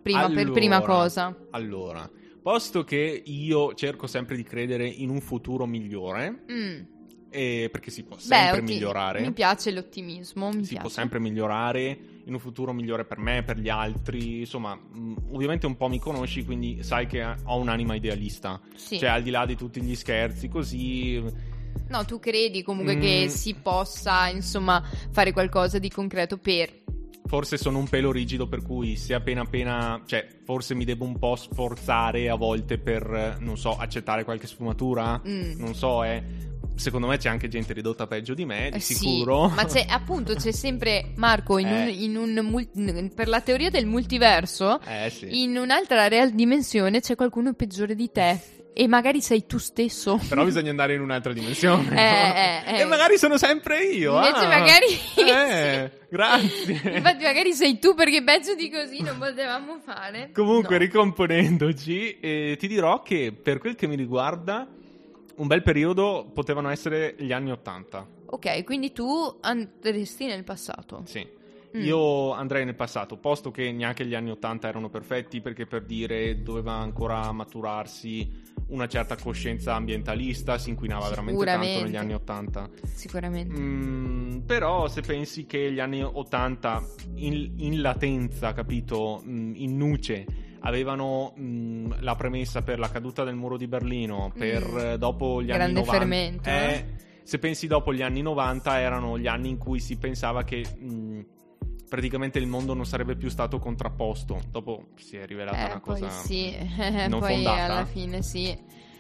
[0.03, 1.37] Prima, per allora, prima cosa.
[1.51, 2.11] Allora,
[2.43, 6.81] posto che io cerco sempre di credere in un futuro migliore, Mm.
[7.31, 9.21] eh, perché si può Beh, sempre otti- migliorare.
[9.21, 10.81] mi piace l'ottimismo, mi si piace.
[10.81, 14.41] può sempre migliorare in un futuro migliore per me, per gli altri.
[14.41, 18.61] Insomma, mh, ovviamente un po' mi conosci, quindi sai che ho un'anima idealista.
[18.75, 18.99] Sì.
[18.99, 21.23] Cioè, al di là di tutti gli scherzi, così.
[21.89, 23.01] No, tu credi comunque Mm.
[23.01, 26.80] che si possa, insomma, fare qualcosa di concreto per...
[27.31, 30.03] Forse sono un pelo rigido, per cui se appena appena.
[30.05, 34.49] Cioè, forse mi devo un po' sforzare a volte per, eh, non so, accettare qualche
[34.49, 35.23] sfumatura.
[35.25, 35.53] Mm.
[35.57, 36.23] Non so, eh.
[36.75, 39.49] Secondo me c'è anche gente ridotta peggio di me, di Eh sì, sicuro.
[39.49, 41.91] ma c'è appunto c'è sempre Marco in un, Eh.
[41.93, 45.43] in un per la teoria del multiverso Eh sì.
[45.43, 48.41] in un'altra real dimensione c'è qualcuno peggiore di te
[48.73, 50.21] e magari sei tu stesso.
[50.29, 51.89] Però bisogna andare in un'altra dimensione.
[51.91, 51.99] Eh, no?
[51.99, 52.81] eh, eh.
[52.81, 54.17] E magari sono sempre io.
[54.17, 54.49] Invece ah.
[54.49, 56.81] magari Eh, grazie.
[56.97, 60.31] Infatti magari sei tu perché peggio di così non potevamo fare.
[60.33, 60.83] Comunque, No.
[60.85, 64.67] ricomponendoci, eh, ti dirò che per quel che mi riguarda,
[65.37, 68.07] un bel periodo potevano essere gli anni Ottanta.
[68.27, 71.03] Ok, quindi tu andresti nel passato.
[71.07, 71.27] Sì.
[71.77, 71.83] Mm.
[71.83, 76.43] Io andrei nel passato, posto che neanche gli anni Ottanta erano perfetti, perché per dire
[76.43, 82.69] doveva ancora maturarsi una certa coscienza ambientalista, si inquinava veramente tanto negli anni Ottanta.
[82.83, 83.59] Sicuramente.
[83.59, 86.83] Mm, però se pensi che gli anni 80
[87.17, 90.25] in, in latenza, capito, mm, in nuce,
[90.61, 94.79] avevano mm, la premessa per la caduta del muro di Berlino, per Mm.
[94.79, 95.99] eh, dopo gli anni Grande 90...
[95.99, 96.85] fermento, eh.
[97.23, 100.65] se pensi dopo gli anni 90 erano gli anni in cui si pensava che...
[100.79, 101.21] mm,
[101.91, 104.41] praticamente il mondo non sarebbe più stato contrapposto.
[104.51, 106.55] Dopo si è rivelata Eh, una cosa sì,
[107.11, 107.65] non poi fondata.
[107.75, 108.57] alla fine sì.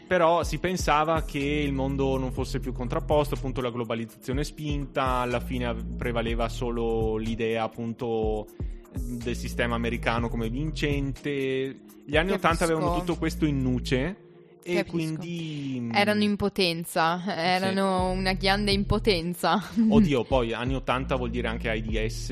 [0.07, 5.38] però si pensava che il mondo non fosse più contrapposto, appunto la globalizzazione spinta, alla
[5.40, 8.46] fine prevaleva solo l'idea appunto
[8.92, 11.79] del sistema americano come vincente.
[12.05, 12.48] Gli anni Capisco.
[12.48, 14.16] 80 avevano tutto questo in nuce
[14.64, 14.90] e Capisco.
[14.90, 19.62] quindi Erano in potenza, erano una ghianda in potenza.
[19.88, 22.31] Oddio, poi anni 80 vuol dire anche AIDS.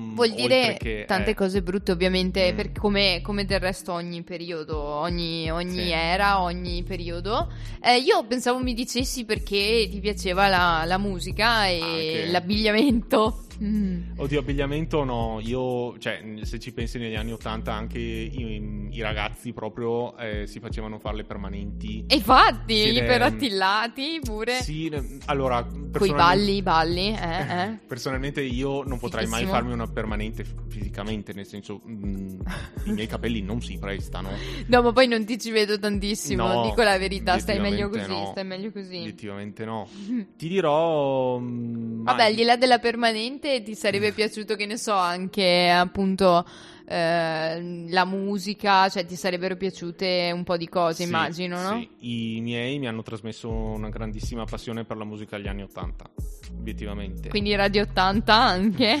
[0.00, 2.56] Vuol dire che- tante eh, cose brutte, ovviamente, Mm.
[2.56, 5.90] per- come, come del resto ogni periodo, ogni, ogni Sì.
[5.90, 7.50] era, ogni periodo.
[7.82, 12.26] Eh, io pensavo mi dicessi perché ti piaceva la, la musica e Anche.
[12.30, 13.40] l'abbigliamento.
[13.62, 14.02] Mm.
[14.16, 19.52] Oddio, abbigliamento no, io, cioè, se ci pensi negli anni 80 anche i, i ragazzi
[19.52, 22.04] proprio eh, si facevano fare le permanenti.
[22.06, 24.62] E infatti, iperattillati pure.
[24.62, 24.90] Sì,
[25.26, 27.78] allora, Coi personalmente- balli, i balli, eh, eh.
[27.86, 29.52] Personalmente io non potrei mai Fighissimo.
[29.52, 32.40] farmi una permanente fisicamente, nel senso mm,
[32.84, 34.30] i miei capelli non si prestano.
[34.68, 38.08] No, ma poi non ti ci vedo tantissimo, No, dico la verità, stai meglio così,
[38.08, 38.28] no.
[38.32, 38.98] stai meglio così.
[38.98, 39.88] Obiettivamente no.
[40.36, 41.38] Ti dirò...
[41.38, 46.44] mm, Vabbè, al di là della permanente, ti sarebbe piaciuto, che ne so, anche appunto
[46.86, 51.78] eh, la musica, cioè ti sarebbero piaciute un po' di cose, Sì, immagino, no?
[51.78, 56.08] Sì, i miei mi hanno trasmesso una grandissima passione per la musica degli anni Ottanta,
[56.56, 57.28] obiettivamente.
[57.28, 58.98] Quindi Radio 80 anche.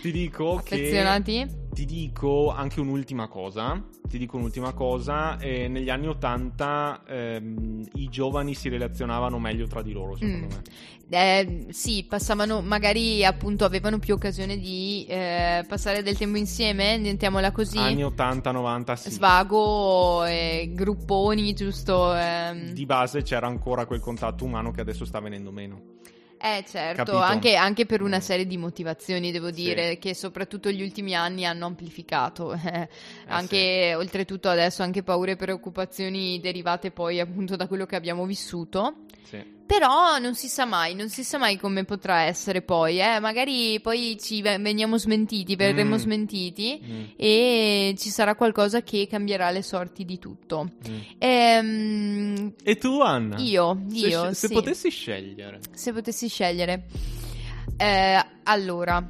[0.00, 1.58] ti dico che Affezionati?
[1.72, 3.82] ti dico anche un'ultima cosa.
[4.08, 5.38] Ti dico un'ultima cosa.
[5.38, 10.48] eh, negli anni Ottanta ehm, i giovani si relazionavano meglio tra di loro, secondo Mm.
[10.50, 10.62] me.
[11.12, 17.50] Eh, sì, passavano, magari appunto avevano più occasione di eh, passare del tempo insieme, mettiamola
[17.50, 17.78] così.
[17.78, 19.10] Anni 80, 90, sì.
[19.10, 20.24] Svago,
[20.68, 22.14] grupponi, giusto?
[22.14, 22.70] ehm.
[22.72, 25.82] Di base c'era ancora quel contatto umano che adesso sta venendo meno.
[26.42, 28.20] Eh certo, anche, anche per una Mm.
[28.20, 29.62] serie di motivazioni devo Sì.
[29.62, 32.88] dire che soprattutto gli ultimi anni hanno amplificato, eh,
[33.26, 39.04] anche oltretutto adesso anche paure e preoccupazioni derivate poi appunto da quello che abbiamo vissuto.
[39.22, 39.58] Sì.
[39.70, 43.20] Però non si sa mai, non si sa mai come potrà essere poi, eh.
[43.20, 45.98] magari poi ci ve- veniamo smentiti, verremo Mm.
[45.98, 50.70] smentiti Mm, e ci sarà qualcosa che cambierà le sorti di tutto.
[50.88, 50.98] mm.
[51.18, 53.38] Ehm, E tu, Anna?
[53.38, 54.54] io, Se, io, sce- se sì.
[54.54, 55.60] potessi scegliere.
[55.72, 56.86] Se potessi scegliere.
[57.76, 59.08] Eh, allora,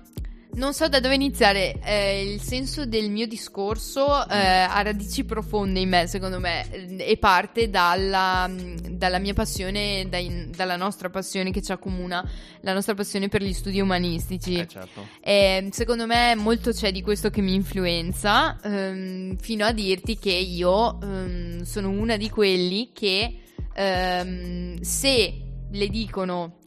[0.54, 1.78] non so da dove iniziare.
[1.82, 7.10] Eh, il senso del mio discorso eh, ha radici profonde in me, secondo me, eh,
[7.10, 8.50] e parte dalla,
[8.90, 12.28] dalla mia passione, dai- dalla nostra passione che ci accomuna,
[12.62, 14.54] la nostra passione per gli studi umanistici.
[14.54, 15.06] Eh, certo.
[15.20, 20.32] E, secondo me molto c'è di questo che mi influenza, ehm, fino a dirti che
[20.32, 23.40] io ehm, sono una di quelli che
[23.72, 25.34] ehm, se
[25.70, 26.58] le dicono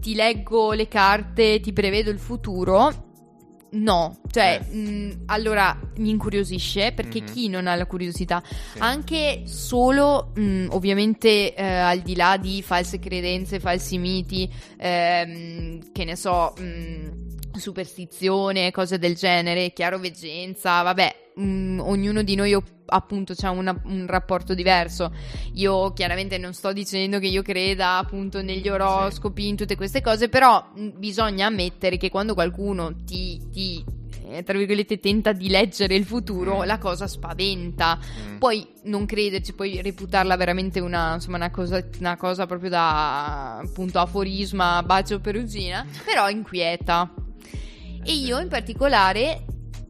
[0.00, 3.05] ti leggo le carte, ti prevedo il futuro,
[3.70, 4.74] no, cioè Eh.
[4.74, 7.26] mh, allora mi incuriosisce perché Mhm.
[7.26, 8.78] chi non ha la curiosità Sì.
[8.78, 16.04] anche solo, mh, ovviamente, eh, al di là di false credenze, falsi miti, ehm, che
[16.04, 23.34] ne so, mh, superstizione, cose del genere, chiaroveggenza, vabbè, mh, ognuno di noi op- appunto
[23.40, 25.12] ha un rapporto diverso.
[25.54, 30.28] Io chiaramente non sto dicendo che io creda appunto negli oroscopi, in tutte queste cose,
[30.28, 33.84] però mh, bisogna ammettere che quando qualcuno ti, ti
[34.28, 36.64] eh, tra virgolette, tenta di leggere il futuro, Mm.
[36.64, 37.96] la cosa spaventa.
[38.28, 38.38] Mm.
[38.38, 44.00] Puoi non crederci, puoi reputarla veramente una, insomma, una, cosa, una cosa proprio da appunto
[44.00, 47.12] aforisma, bacio perugina, però inquieta.
[48.02, 49.44] E io in particolare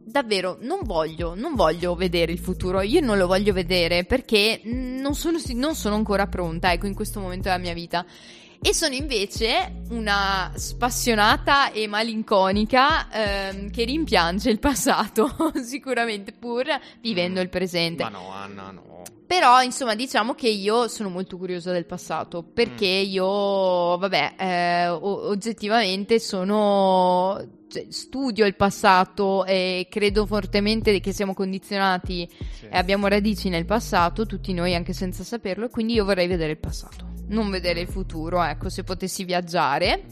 [0.07, 5.13] davvero non voglio, non voglio vedere il futuro, io non lo voglio vedere perché non
[5.13, 8.05] sono, non sono ancora pronta, ecco, in questo momento della mia vita.
[8.59, 15.29] E sono invece una spassionata e malinconica ehm, che rimpiange il passato,
[15.63, 16.65] sicuramente, pur
[16.99, 18.03] vivendo il presente.
[18.03, 19.03] Ma no, Anna, no.
[19.27, 23.25] Però, insomma, diciamo che io sono molto curiosa del passato perché io,
[23.97, 27.55] vabbè, eh, o- oggettivamente sono.
[27.69, 32.25] cioè, studio il passato e credo fortemente che siamo condizionati
[32.57, 32.65] Sì.
[32.67, 36.51] e abbiamo radici nel passato, tutti noi anche senza saperlo, e quindi io vorrei vedere
[36.53, 40.05] il passato, non vedere il futuro, ecco, se potessi viaggiare.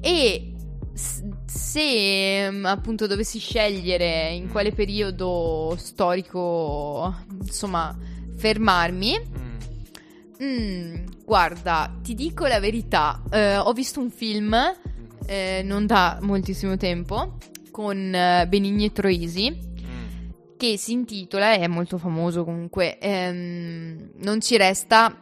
[0.00, 0.52] E
[0.94, 7.12] s- se mm, appunto dovessi scegliere in quale periodo storico,
[7.42, 7.96] insomma,
[8.40, 9.20] fermarmi,
[10.40, 10.46] Mm.
[10.46, 10.94] mm,
[11.26, 14.56] guarda, ti dico la verità, eh, ho visto un film
[15.26, 17.36] eh, non da moltissimo tempo
[17.70, 20.30] con eh, Benigni e Troisi Mm.
[20.56, 25.14] che si intitola, è molto famoso comunque, ehm, Non ci resta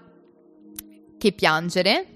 [1.19, 2.07] che piangere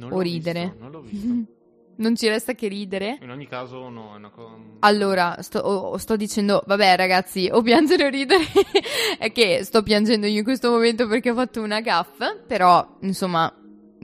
[0.00, 0.60] o ridere.
[0.62, 1.52] visto, non l'ho visto.
[1.96, 3.18] non ci resta che ridere.
[3.22, 4.54] In ogni caso, no, è una cosa.
[4.80, 8.44] Allora, sto, o- sto dicendo, vabbè ragazzi, o piangere o ridere,
[9.18, 13.52] è che sto piangendo io in questo momento perché ho fatto una gaffa, però insomma,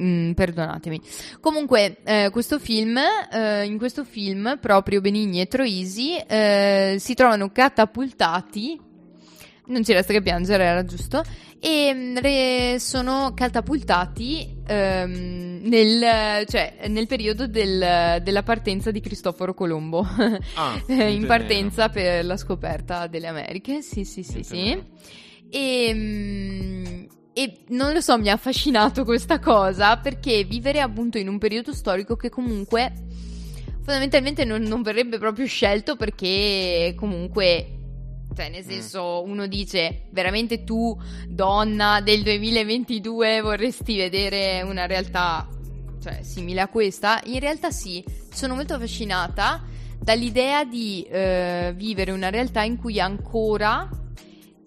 [0.01, 1.01] mm, perdonatemi.
[1.41, 2.99] Comunque, eh, questo film,
[3.33, 8.81] eh, in questo film, proprio Benigni e Troisi eh, si trovano catapultati,
[9.73, 11.23] non ci resta che piangere, era giusto,
[11.59, 20.07] e mm, sono catapultati ehm, nel, cioè, nel periodo del- della partenza di Cristoforo Colombo.
[20.55, 24.83] Ah, Eh, in partenza per la scoperta delle Americhe, sì, sì, sì, sì.
[25.51, 27.05] E, mm,
[27.35, 31.73] e non lo so, mi ha affascinato questa cosa perché vivere appunto in un periodo
[31.73, 32.93] storico che comunque
[33.83, 37.79] fondamentalmente non, non verrebbe proprio scelto perché comunque.
[38.35, 38.69] Cioè, nel Mm.
[38.69, 45.47] senso, uno dice, veramente tu, donna del 2022, vorresti vedere una realtà,
[46.03, 47.21] cioè, simile a questa?
[47.25, 49.63] In realtà sì, sono molto affascinata
[50.01, 53.89] dall'idea di eh, vivere una realtà in cui ancora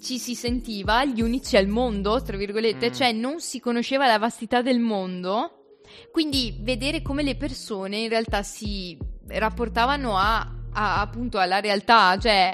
[0.01, 2.93] ci si sentiva gli unici al mondo, tra virgolette, Mm.
[2.93, 5.77] cioè non si conosceva la vastità del mondo.
[6.11, 8.97] Quindi vedere come le persone in realtà si
[9.27, 10.39] rapportavano a,
[10.73, 12.53] a- appunto alla realtà, cioè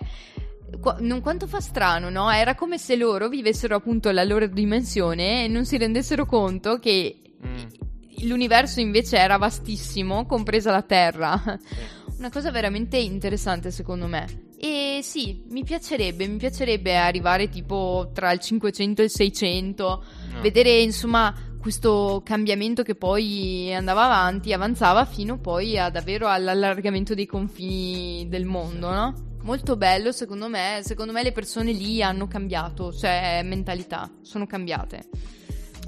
[1.00, 2.30] Non quanto fa strano, no?
[2.32, 7.18] Era come se loro vivessero appunto la loro dimensione e non si rendessero conto che
[7.44, 8.28] Mm.
[8.28, 11.42] l'universo invece era vastissimo, compresa la Terra.
[12.20, 14.50] Una cosa veramente interessante secondo me.
[14.60, 20.04] E sì, mi piacerebbe, mi piacerebbe arrivare tipo tra il 500 e il 600,
[20.34, 20.42] No.
[20.42, 27.26] vedere insomma questo cambiamento che poi andava avanti, avanzava fino poi a davvero all'allargamento dei
[27.26, 29.14] confini del mondo, no?
[29.44, 35.10] Molto bello secondo me, secondo me le persone lì hanno cambiato, cioè mentalità, sono cambiate.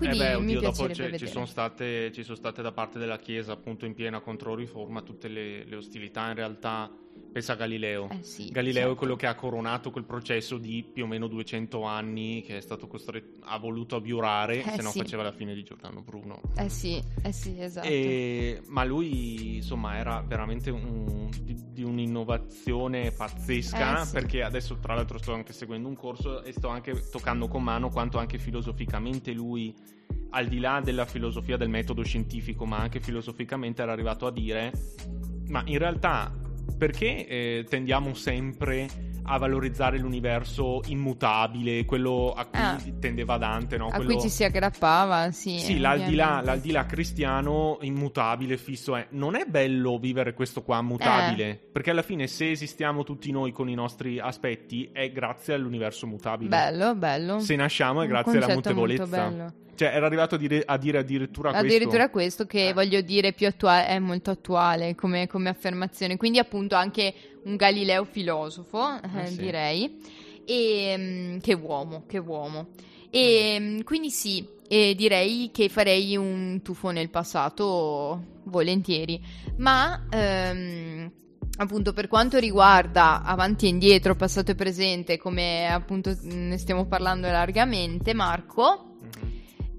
[0.07, 3.53] Quindi eh beh, oddio, dopo ci, sono state, ci sono state da parte della Chiesa,
[3.53, 6.27] appunto in piena controriforma, tutte le, le ostilità.
[6.27, 6.91] In realtà,
[7.31, 8.09] pensa a Galileo.
[8.09, 8.97] Eh sì, Galileo è certo.
[8.97, 12.87] quello che ha coronato quel processo di più o meno 200 anni che è stato
[12.87, 14.99] costretto, ha voluto abiurare, Eh se no sì.
[14.99, 16.41] faceva la fine di Giordano Bruno.
[16.57, 17.87] Eh sì, eh sì, esatto.
[17.87, 24.03] E- ma lui, insomma, era veramente un- di, di un'innovazione pazzesca.
[24.03, 24.11] Eh.
[24.11, 27.89] Perché adesso, tra l'altro, sto anche seguendo un corso e sto anche toccando con mano
[27.89, 29.73] quanto anche filosoficamente lui,
[30.31, 34.71] al di là della filosofia del metodo scientifico, ma anche filosoficamente, era arrivato a dire:
[35.49, 36.33] Ma in realtà,
[36.77, 42.77] perché eh, tendiamo sempre a valorizzare l'universo immutabile, quello a cui Ah.
[42.99, 43.87] tendeva Dante, no?
[43.87, 45.59] a Quello- cui ci si aggrappava, sì.
[45.59, 46.45] sì, l'aldilà, ovviamente.
[46.49, 49.07] l'aldilà cristiano immutabile, fisso è.
[49.11, 51.55] Non è bello vivere questo qua mutabile, Eh.
[51.71, 56.49] perché alla fine se esistiamo tutti noi con i nostri aspetti è grazie all'universo mutabile.
[56.49, 57.39] Bello, bello.
[57.39, 59.29] Se nasciamo è grazie alla concetto molto mutevolezza.
[59.29, 59.53] bello.
[59.75, 62.73] Cioè, era arrivato a dire, a dire addirittura, Addirittura questo che Eh.
[62.73, 66.15] voglio dire più attuale, è molto attuale come, come affermazione.
[66.17, 67.13] Quindi appunto anche
[67.43, 69.37] un Galileo filosofo, eh, Eh sì.
[69.37, 69.99] direi.
[70.45, 72.67] E, mm, che uomo, che uomo.
[73.09, 79.21] E mm, quindi sì, e direi che farei un tuffo nel passato volentieri.
[79.57, 81.11] Ma ehm,
[81.57, 87.27] appunto per quanto riguarda avanti e indietro, passato e presente, come appunto ne stiamo parlando
[87.27, 88.92] largamente, Marco.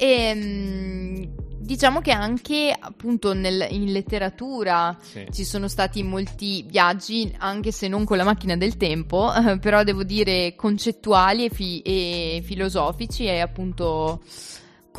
[0.04, 1.22] E, mm,
[1.60, 5.26] diciamo che anche appunto nel- in letteratura Sì.
[5.32, 10.02] ci sono stati molti viaggi, anche se non con la macchina del tempo, però devo
[10.04, 14.20] dire concettuali e, fi- e filosofici e appunto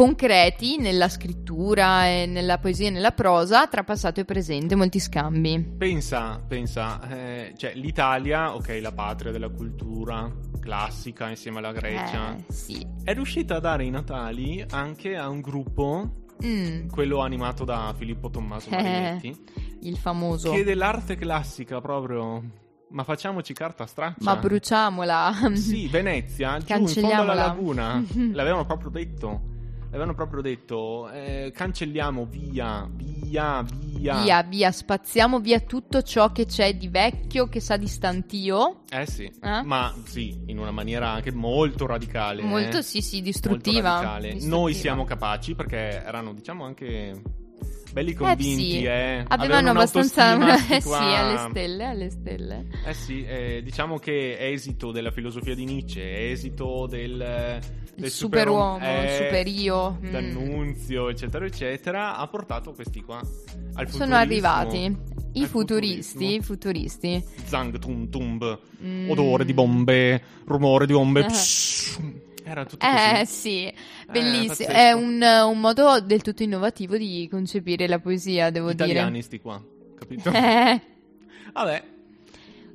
[0.06, 5.76] concreti nella scrittura e nella poesia e nella prosa tra passato e presente, molti scambi.
[5.78, 10.30] Pensa, pensa, eh, cioè l'Italia, ok, la patria della cultura
[10.60, 12.86] classica insieme alla Grecia, Eh, sì.
[13.06, 18.30] è riuscita a dare i Natali anche a un gruppo, Mm, quello animato da Filippo
[18.30, 18.76] Tommaso Eh.
[18.76, 19.44] Marinetti,
[19.84, 20.52] il famoso.
[20.52, 22.44] che dell'arte classica proprio.
[22.90, 24.18] Ma facciamoci carta straccia.
[24.20, 25.32] Ma bruciamola.
[25.54, 28.04] Sì, Venezia, giù in fondo alla laguna.
[28.34, 29.54] L'avevano proprio detto.
[29.86, 31.10] L'avevano proprio detto.
[31.10, 34.22] eh, cancelliamo via, via, via.
[34.22, 38.84] Via, via, spaziamo via tutto ciò che c'è di vecchio, che sa di stantio.
[38.90, 39.62] Eh sì, Eh?
[39.64, 42.42] ma sì, in una maniera anche molto radicale.
[42.42, 42.46] eh.
[42.46, 43.90] Molto, sì, sì, Molto distruttiva.
[43.94, 44.22] radicale.
[44.34, 44.56] Distruttiva.
[44.58, 47.22] Noi siamo capaci perché erano, diciamo, anche
[47.96, 48.84] belli convinti, sì.
[48.84, 49.24] eh.
[49.26, 50.36] Avevano abbastanza...
[50.68, 52.66] Eh sì, alle stelle, alle stelle.
[52.86, 57.62] Eh sì, eh, diciamo che esito della filosofia di Nietzsche, esito del,
[57.96, 59.98] del superuomo, eh, il superio.
[60.02, 60.12] mm.
[60.12, 63.22] D'Annunzio, eccetera, eccetera, ha portato questi qua
[63.76, 64.94] al Sono arrivati
[65.36, 67.24] i futuristi, i futuristi.
[67.46, 69.10] Zang tum tumb, Mm.
[69.10, 71.26] odore di bombe, rumore di bombe.
[71.26, 72.25] Eh.
[72.48, 73.26] Era tutto Eh così.
[73.26, 73.74] sì,
[74.08, 74.70] bellissimo.
[74.70, 74.72] pazzesco.
[74.72, 79.62] È un, un modo del tutto innovativo di concepire la poesia, devo Italiani sti qua,
[79.98, 80.30] capito?
[80.30, 80.42] dire.
[80.76, 80.82] Eh,
[81.54, 81.84] Vabbè,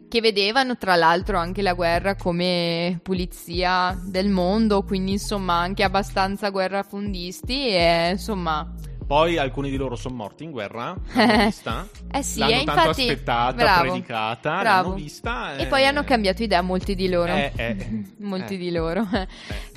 [0.08, 6.50] che vedevano tra l'altro anche la guerra come pulizia del mondo, quindi insomma anche abbastanza
[6.50, 8.68] guerrafondisti e insomma...
[9.10, 12.70] poi alcuni di loro sono morti in guerra, l'hanno vista, Eh sì, l'hanno e tanto
[12.70, 13.00] infatti...
[13.00, 14.88] aspettata, bravo, predicata, bravo.
[14.90, 17.32] l'hanno vista E poi eh, hanno cambiato idea molti di loro.
[17.34, 18.56] Eh, eh, molti eh.
[18.56, 19.04] di loro.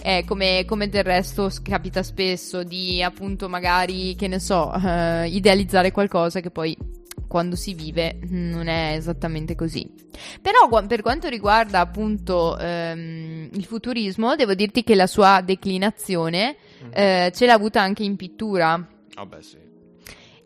[0.04, 5.92] Eh, come, come del resto capita spesso di appunto magari, che ne so, eh, idealizzare
[5.92, 6.78] qualcosa che poi
[7.28, 9.92] quando si vive non è esattamente così.
[10.44, 16.92] Però per quanto riguarda appunto ehm, il futurismo, devo dirti che la sua declinazione Mhm.
[16.94, 18.88] eh, ce l'ha avuta anche in pittura.
[19.16, 19.58] Vabbè, sì.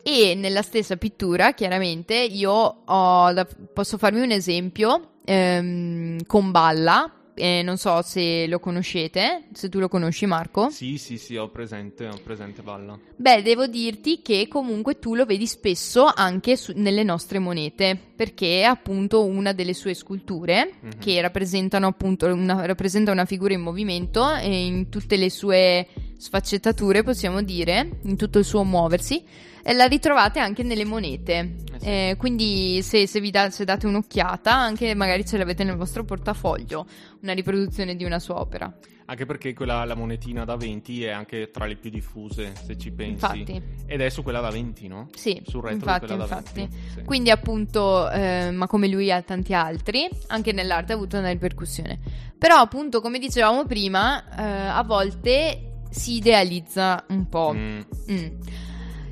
[0.02, 7.12] E nella stessa pittura, chiaramente, io ho da- posso farmi un esempio ehm, con Balla.
[7.40, 10.70] eh, non so se lo conoscete, se tu lo conosci, Marco.
[10.70, 12.98] Sì, sì, sì, ho presente, ho presente Balla.
[13.14, 18.62] Beh, devo dirti che comunque tu lo vedi spesso anche su- nelle nostre monete, perché
[18.62, 20.98] è appunto una delle sue sculture Mhm.
[20.98, 25.86] che rappresentano appunto una, rappresenta una figura in movimento e in tutte le sue
[26.18, 29.24] sfaccettature, possiamo dire, in tutto il suo muoversi,
[29.62, 31.54] e la ritrovate anche nelle monete.
[31.74, 31.86] Eh sì.
[31.86, 36.04] Eh, quindi se, se vi da- se date un'occhiata, anche magari ce l'avete nel vostro
[36.04, 36.86] portafoglio,
[37.22, 38.72] una riproduzione di una sua opera.
[39.10, 42.90] Anche perché quella, la monetina da 20 è anche tra le più diffuse, se ci
[42.90, 43.12] pensi.
[43.12, 43.62] Infatti.
[43.86, 45.08] Ed è su quella da 20, no?
[45.14, 46.60] Sì, Sul retro infatti, quella da infatti.
[46.60, 46.76] 20.
[46.94, 47.02] sì.
[47.04, 51.98] Quindi appunto, eh, ma come lui e tanti altri, anche nell'arte ha avuto una ripercussione.
[52.36, 57.52] Però appunto, come dicevamo prima, eh, a volte si idealizza un po'.
[57.54, 58.26] Mm, Mm.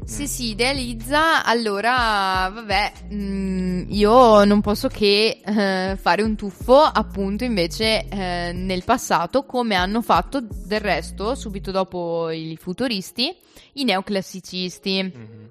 [0.04, 0.26] Se Mm.
[0.26, 8.06] si idealizza, allora, vabbè, mm, io non posso che eh, fare un tuffo, appunto, invece,
[8.08, 13.34] eh, nel passato, come hanno fatto del resto, subito dopo i futuristi,
[13.74, 15.02] i neoclassicisti.
[15.02, 15.50] mhm.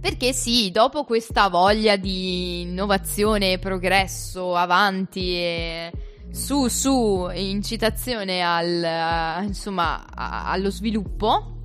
[0.00, 5.92] Perché sì, dopo questa voglia di innovazione, progresso, avanti e
[6.30, 11.60] su su incitazione al, insomma, allo sviluppo,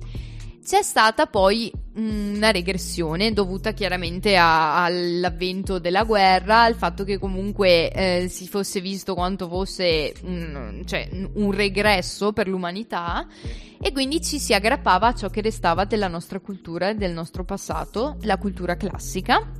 [0.64, 7.90] c'è stata poi una regressione dovuta chiaramente a- all'avvento della guerra, al fatto che comunque
[7.90, 13.26] eh, si fosse visto quanto fosse un, cioè, un regresso per l'umanità
[13.80, 17.44] e quindi ci si aggrappava a ciò che restava della nostra cultura e del nostro
[17.44, 19.52] passato, la cultura classica,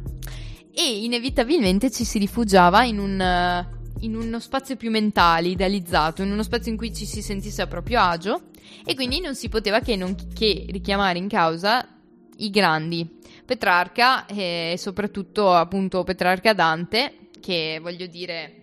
[0.73, 3.65] e inevitabilmente ci si rifugiava in un,
[4.05, 7.67] in uno spazio più mentale, idealizzato, in uno spazio in cui ci si sentisse a
[7.67, 8.43] proprio agio
[8.85, 11.87] e quindi non si poteva che, non- che richiamare in causa
[12.39, 13.09] i grandi,
[13.45, 18.55] Petrarca e soprattutto appunto Petrarca Dante, che voglio dire...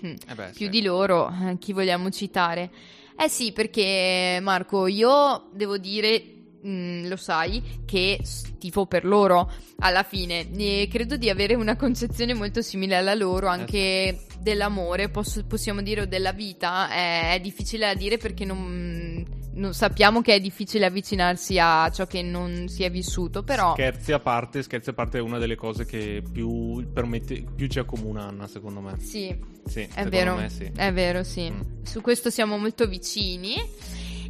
[0.00, 0.68] hm, Eh beh, più sì.
[0.68, 2.70] di loro, eh, chi vogliamo citare?
[3.18, 6.35] Eh sì, perché Marco, io devo dire,
[6.66, 8.20] mm, lo sai, che
[8.58, 10.48] tifo per loro alla fine.
[10.56, 16.02] E credo di avere una concezione molto simile alla loro, anche dell'amore, posso- possiamo dire,
[16.02, 16.88] o della vita.
[16.90, 22.06] È, è difficile da dire perché non, non- sappiamo che è difficile avvicinarsi a ciò
[22.06, 23.72] che non si è vissuto, però...
[23.72, 27.78] Scherzi a parte, scherzi a parte è una delle cose che più, permette, più ci
[27.78, 28.98] accomuna Anna, secondo me.
[28.98, 29.36] Sì,
[29.66, 30.70] Sì, È secondo vero, me sì.
[30.76, 31.50] è vero, sì.
[31.50, 31.60] Mm.
[31.82, 33.54] Su questo siamo molto vicini.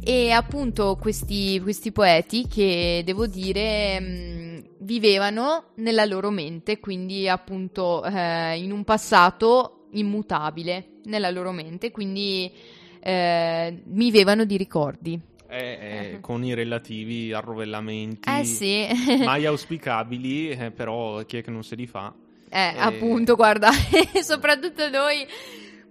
[0.03, 8.03] E appunto questi, questi poeti che devo dire mh, vivevano nella loro mente, quindi appunto
[8.05, 12.51] eh, in un passato immutabile nella loro mente, quindi
[12.99, 15.19] eh, vivevano di ricordi.
[15.49, 18.85] Eh, eh, con i relativi arrovellamenti Eh sì,
[19.23, 22.13] mai auspicabili, eh, però chi è che non se li fa?
[22.49, 22.73] eh, Eh.
[22.77, 23.69] appunto, guarda,
[24.21, 25.25] soprattutto noi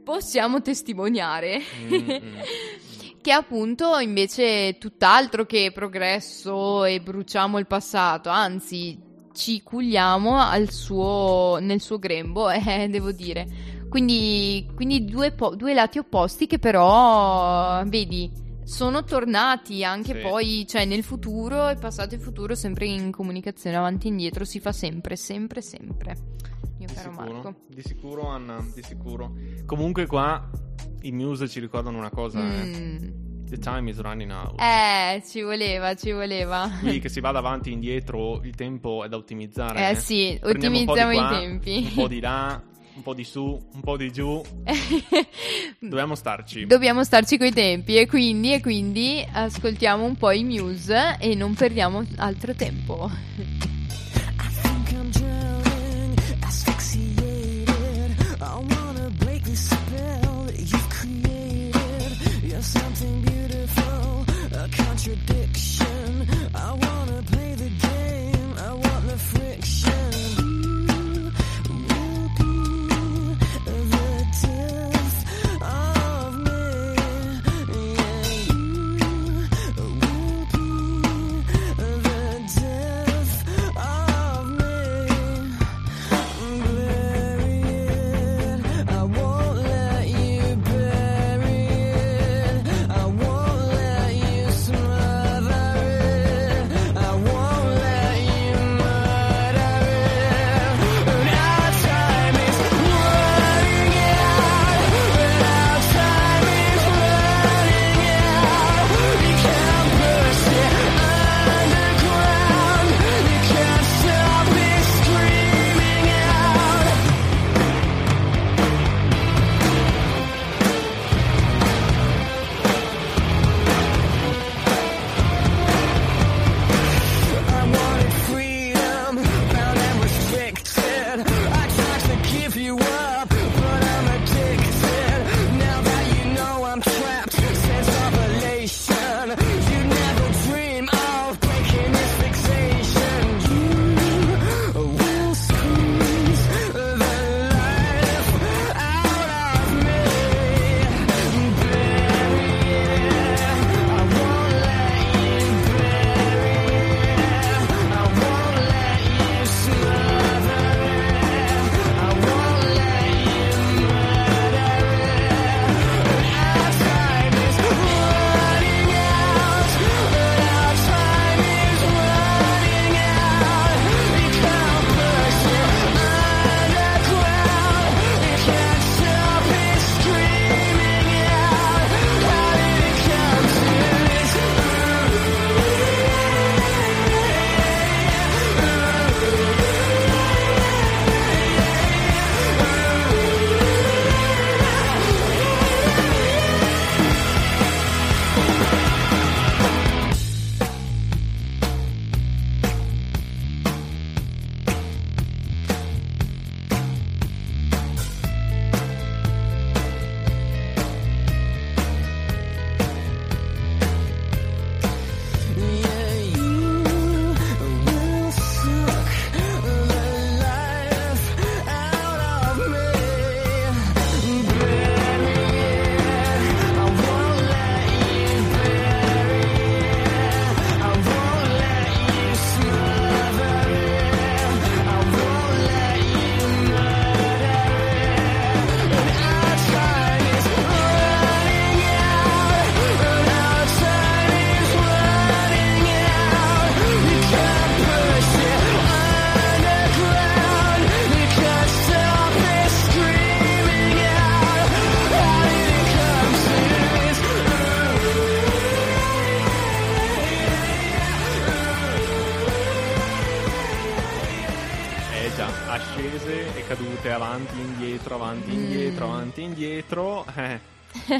[0.05, 1.61] possiamo testimoniare.
[1.87, 2.09] Mm,
[3.27, 8.97] che appunto invece è tutt'altro che progresso e bruciamo il passato, anzi
[9.33, 13.45] ci culiamo al suo, nel suo grembo, eh, devo dire.
[13.89, 18.31] Quindi, quindi due, po- due lati opposti che però, vedi,
[18.63, 20.21] sono tornati anche Sì.
[20.21, 24.45] poi, cioè nel futuro, il passato e il futuro sempre in comunicazione avanti e indietro,
[24.45, 26.17] si fa sempre, sempre, sempre.
[26.79, 27.55] Mio Di caro sicuro, Marco.
[27.67, 29.33] di sicuro Anna, di sicuro.
[29.67, 30.49] Comunque qua
[31.07, 32.65] i Muse ci ricordano una cosa, eh.
[32.65, 33.25] Mm.
[33.49, 34.61] The time is running out.
[34.61, 36.69] Eh, ci voleva, ci voleva.
[36.81, 39.91] Qui che si vada avanti e indietro, il tempo è da ottimizzare.
[39.91, 41.87] Eh sì, Prendiamo ottimizziamo i qua, tempi.
[41.89, 42.61] Un po' di là,
[42.97, 43.43] un po' di su,
[43.73, 44.43] un po' di giù.
[45.79, 46.67] Dobbiamo starci.
[46.67, 51.55] Dobbiamo starci coi tempi e quindi, e quindi ascoltiamo un po' i Muse e non
[51.55, 53.09] perdiamo altro tempo.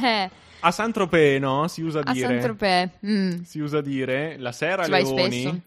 [0.61, 1.69] A Saint-Tropez, no?
[1.69, 2.27] Si usa A dire.
[2.27, 2.89] Saint-Tropez.
[3.07, 3.43] Mm.
[3.43, 5.63] Si usa dire la sera Ci leoni.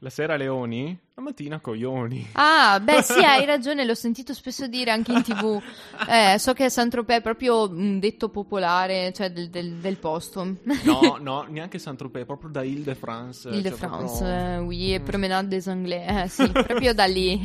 [0.00, 2.28] La sera leoni, la mattina coglioni.
[2.32, 5.58] Ah, beh, sì, hai ragione, l'ho sentito spesso dire anche in tv.
[6.06, 10.44] Eh, so che a Saint-Tropez è proprio un detto popolare, cioè del, del- del posto.
[10.82, 13.48] No, no, neanche Saint-Tropez, proprio da Ile-de-France.
[13.48, 17.40] Il de cioè proprio- eh, oui, et promenade des Anglais, eh, sì, proprio da lì.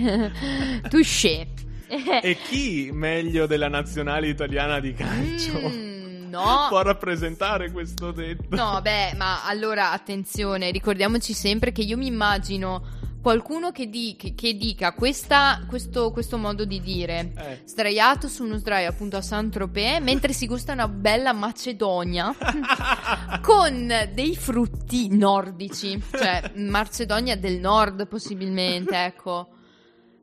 [0.89, 1.47] Touché.
[1.87, 5.88] E chi meglio della nazionale italiana di calcio Mm,
[6.29, 6.67] no.
[6.69, 8.55] può rappresentare questo detto?
[8.55, 14.33] No, beh, ma allora attenzione, ricordiamoci sempre che io mi immagino qualcuno che, di- che-
[14.33, 17.33] che dica questa- questo, questo modo di dire.
[17.35, 17.61] Eh.
[17.65, 22.33] Sdraiato su uno sdraio appunto a Saint-Tropez mentre si gusta una bella Macedonia
[23.41, 29.49] con dei frutti nordici, cioè Macedonia del nord possibilmente, ecco.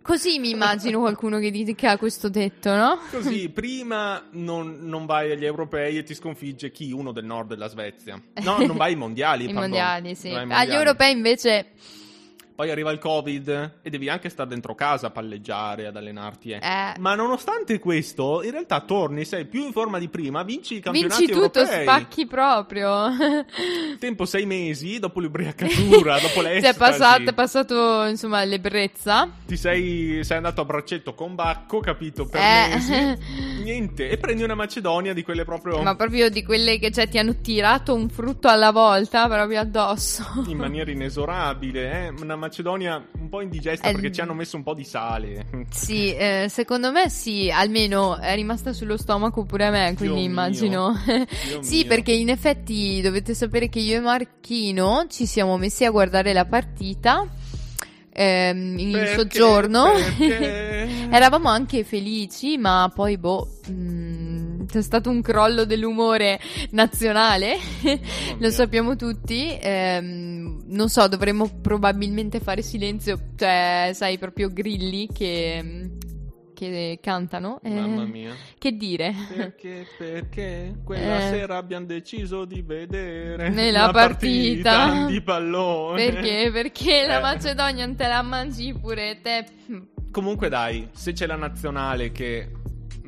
[0.06, 3.00] Così mi immagino qualcuno che dica questo detto, no?
[3.10, 6.92] Così, prima non, non vai agli europei e ti sconfigge chi?
[6.92, 8.20] Uno del nord della Svezia.
[8.42, 9.48] No, non vai ai mondiali.
[9.48, 10.28] I mondiali, sì.
[10.28, 10.72] Ai Agli mondiali.
[10.72, 11.66] europei invece
[12.56, 16.52] Poi arriva il Covid e devi anche stare dentro casa a palleggiare, ad allenarti.
[16.52, 16.56] eh.
[16.56, 16.94] Eh.
[16.98, 21.26] Ma nonostante questo, in realtà torni, sei più in forma di prima, vinci i campionati
[21.26, 21.82] vinci tutto, europei.
[21.82, 23.10] spacchi proprio.
[23.98, 26.78] Tempo sei mesi, dopo l'ubriacatura, dopo Ti è l'estasi.
[26.78, 29.28] passato, è passato, insomma, l'ebbrezza.
[29.46, 32.68] Ti sei, sei andato a braccetto con Bacco, capito, per Eh.
[32.74, 33.18] mesi.
[33.66, 34.08] Niente.
[34.08, 37.40] E prendi una Macedonia di quelle proprio Ma proprio di quelle che cioè, ti hanno
[37.42, 40.24] tirato un frutto alla volta proprio addosso.
[40.46, 42.04] in maniera inesorabile.
[42.06, 42.08] Eh?
[42.22, 45.46] Una Macedonia un po' indigesta perché ci hanno messo un po' di sale.
[45.68, 50.28] Sì, eh, secondo me sì, almeno è rimasta sullo stomaco pure a me, quindi Dio
[50.28, 51.00] immagino.
[51.04, 51.86] Dio sì, mio.
[51.86, 56.44] perché in effetti dovete sapere che io e Marchino ci siamo messi a guardare la
[56.44, 57.28] partita
[58.16, 59.14] ehm, in Perché?
[59.14, 59.92] soggiorno.
[59.92, 61.08] Perché?
[61.10, 64.35] Eravamo anche felici, ma poi boh, mm,
[64.66, 66.38] c'è stato un crollo dell'umore
[66.70, 67.56] nazionale,
[68.38, 69.56] lo sappiamo tutti.
[69.60, 75.90] ehm, non so, dovremmo probabilmente fare silenzio, cioè, sai, proprio grilli che,
[76.54, 77.60] che cantano.
[77.62, 78.34] eh, Mamma mia.
[78.58, 79.14] Che dire?
[79.34, 81.28] Perché, perché quella Eh.
[81.28, 85.04] sera abbiamo deciso di vedere Nella una partita.
[85.06, 86.10] di pallone.
[86.10, 86.50] Perché?
[86.52, 87.22] Perché la Eh.
[87.22, 89.44] Macedonia non te la mangi pure te.
[90.10, 92.50] Comunque dai, se c'è la nazionale che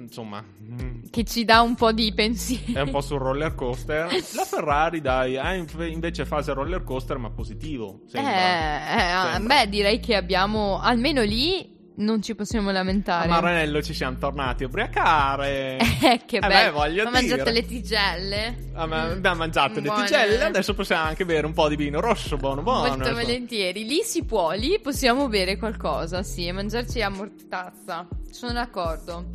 [0.08, 2.78] insomma mm, Che ci dà un po' di pensiero.
[2.78, 7.30] è un po' sul roller coaster, la Ferrari dai, inf- invece fase roller coaster ma
[7.30, 9.28] positivo, Eh, sembra.
[9.28, 9.54] eh, Sembra.
[9.64, 13.26] beh, direi che abbiamo almeno lì non ci possiamo A lamentare.
[13.26, 15.78] Maranello ci siamo tornati a ubriacare.
[16.00, 16.72] Eh, che Eh beh, bello.
[16.72, 18.70] voglio Ho mangiato le tigelle.
[18.74, 19.10] Ah, ma Mm.
[19.10, 20.04] abbiamo mangiato le Buone.
[20.04, 22.86] tigelle, adesso possiamo anche bere un po' di vino rosso, buono buono.
[22.96, 23.84] Molto volentieri.
[23.84, 28.06] Lì si può, lì possiamo bere qualcosa, sì, e mangiarci a mortazza.
[28.30, 29.26] Sono d'accordo.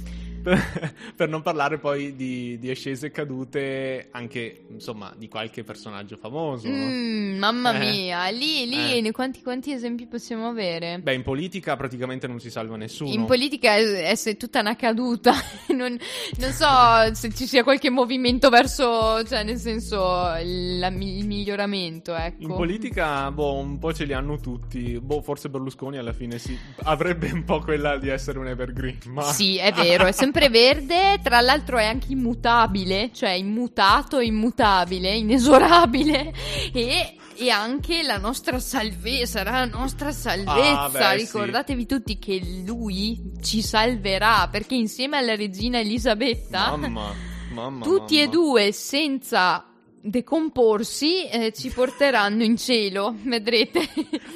[0.44, 6.18] Per, per non parlare poi di, di ascese e cadute anche, insomma, di qualche personaggio
[6.18, 6.68] famoso.
[6.68, 7.80] Mm, mamma Eh.
[7.80, 9.12] mia, lì, lì, Eh.
[9.12, 11.00] quanti, quanti esempi possiamo avere?
[11.00, 13.12] Beh, in politica praticamente non si salva nessuno.
[13.12, 15.34] In politica è, è tutta una caduta.
[15.74, 15.98] non,
[16.38, 20.04] non so se ci sia qualche movimento verso, cioè, nel senso,
[20.42, 22.44] il, la- il miglioramento, ecco.
[22.44, 25.00] In politica, boh, un po' ce li hanno tutti.
[25.00, 28.98] Boh, forse Berlusconi alla fine sì, avrebbe un po' quella di essere un evergreen.
[29.08, 29.24] Ma...
[29.24, 36.34] Sì, è vero, è sempre verde, tra l'altro è anche immutabile, cioè immutato, immutabile, inesorabile
[36.74, 40.82] e, e anche la nostra salvezza, sarà la nostra salvezza.
[40.82, 41.26] Ah, beh, sì.
[41.26, 47.14] Ricordatevi tutti che lui ci salverà perché insieme alla regina Elisabetta, Mamma,
[47.54, 47.84] mamma.
[47.84, 48.32] tutti e mamma.
[48.32, 49.68] due senza
[50.04, 53.80] decomporsi eh, ci porteranno in cielo, vedrete.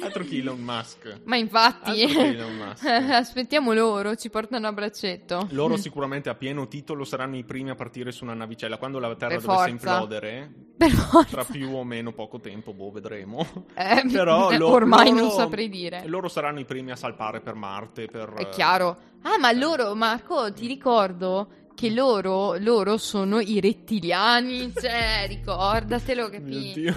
[0.02, 1.20] Altro che Elon Musk.
[1.24, 2.84] Ma infatti, Elon Musk.
[3.12, 5.48] aspettiamo loro, ci portano a braccetto.
[5.50, 5.78] Loro Mm.
[5.78, 8.78] sicuramente a pieno titolo saranno i primi a partire su una navicella.
[8.78, 9.90] Quando la Terra Per dovesse forza.
[9.90, 11.30] implodere, Per forza.
[11.42, 13.46] tra più o meno poco tempo, boh, vedremo.
[13.74, 16.04] Eh, Però eh, lo- ormai loro- non saprei dire.
[16.06, 18.06] Loro saranno i primi a salpare per Marte.
[18.06, 18.96] Per, È chiaro.
[19.22, 21.48] Ah, ma loro, Marco, ti ricordo
[21.78, 24.72] che loro, loro sono i rettiliani.
[24.74, 26.72] Cioè, ricordatelo, Mio capi?
[26.72, 26.96] Dio.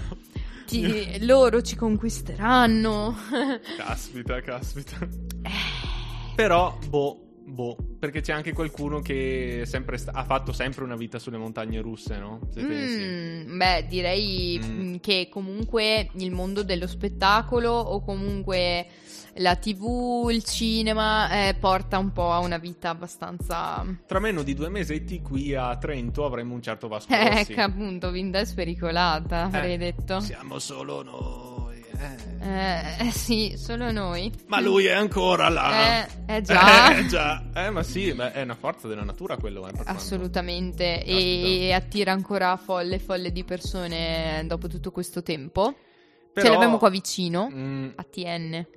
[1.20, 3.16] Loro ci conquisteranno.
[3.78, 4.98] Caspita, caspita.
[5.44, 6.36] Eh.
[6.36, 11.38] Però, boh, boh, perché c'è anche qualcuno che sta- ha fatto sempre una vita sulle
[11.38, 12.40] montagne russe, no?
[12.60, 14.80] Mm, beh, direi Mm.
[14.82, 18.88] mm, che comunque il mondo dello spettacolo o comunque
[19.36, 24.54] la TV, il cinema eh, porta un po' a una vita abbastanza Tra meno di
[24.54, 27.54] due mesetti qui a Trento avremo un certo Vasco Eh, Rossi.
[27.54, 30.20] che appunto, Vinda è spericolata, avrei Eh, detto.
[30.20, 31.51] Siamo solo noi.
[32.42, 34.32] Eh, eh, sì, solo noi.
[34.48, 36.06] Ma lui è ancora là.
[36.06, 36.98] Eh, eh già.
[36.98, 37.44] Eh, già.
[37.54, 39.68] Eh, ma sì, beh, è una forza della natura quello.
[39.68, 39.72] Eh.
[39.86, 41.18] Assolutamente, Caspita.
[41.18, 45.76] e attira ancora folle e folle di persone dopo tutto questo tempo.
[46.34, 48.54] Però- Ce l'abbiamo qua vicino, Mm, a TN.
[48.54, 48.68] eh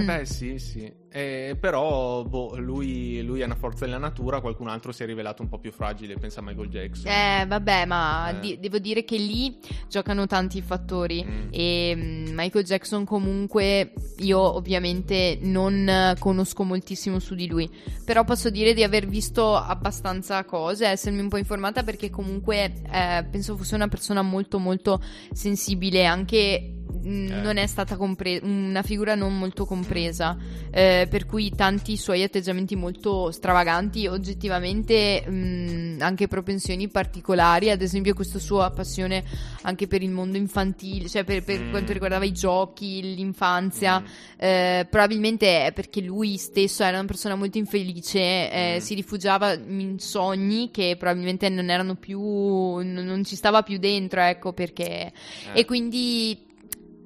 [0.00, 0.06] Mm.
[0.06, 1.00] beh, sì, sì.
[1.14, 5.42] Eh, però, boh, lui, lui è una forza della natura, qualcun altro si è rivelato
[5.42, 7.12] un po' più fragile, pensa a Michael Jackson.
[7.12, 8.40] Eh, vabbè, ma Eh.
[8.40, 9.58] di- devo dire che lì
[9.90, 11.22] giocano tanti fattori.
[11.22, 11.48] Mm.
[11.50, 17.68] E mm, Michael Jackson, comunque, io ovviamente non conosco moltissimo su di lui.
[18.06, 23.26] Però posso dire di aver visto abbastanza cose, essermi un po' informata perché, comunque, eh,
[23.30, 24.98] penso fosse una persona molto, molto
[25.32, 26.06] sensibile.
[26.06, 27.40] Anche mm, Eh.
[27.40, 30.36] non è stata compresa, una figura non molto compresa.
[30.74, 38.14] eh, per cui tanti suoi atteggiamenti molto stravaganti, oggettivamente mh, anche propensioni particolari, ad esempio
[38.14, 39.22] questa sua passione
[39.62, 41.70] anche per il mondo infantile, cioè per, per Mm.
[41.70, 44.04] quanto riguardava i giochi, l'infanzia, Mm.
[44.38, 48.18] eh, probabilmente è perché lui stesso era una persona molto infelice,
[48.50, 48.80] eh, Mm.
[48.80, 54.20] si rifugiava in sogni che probabilmente non erano più, non, non ci stava più dentro,
[54.22, 55.12] ecco perché...
[55.52, 55.60] Eh.
[55.60, 56.50] E quindi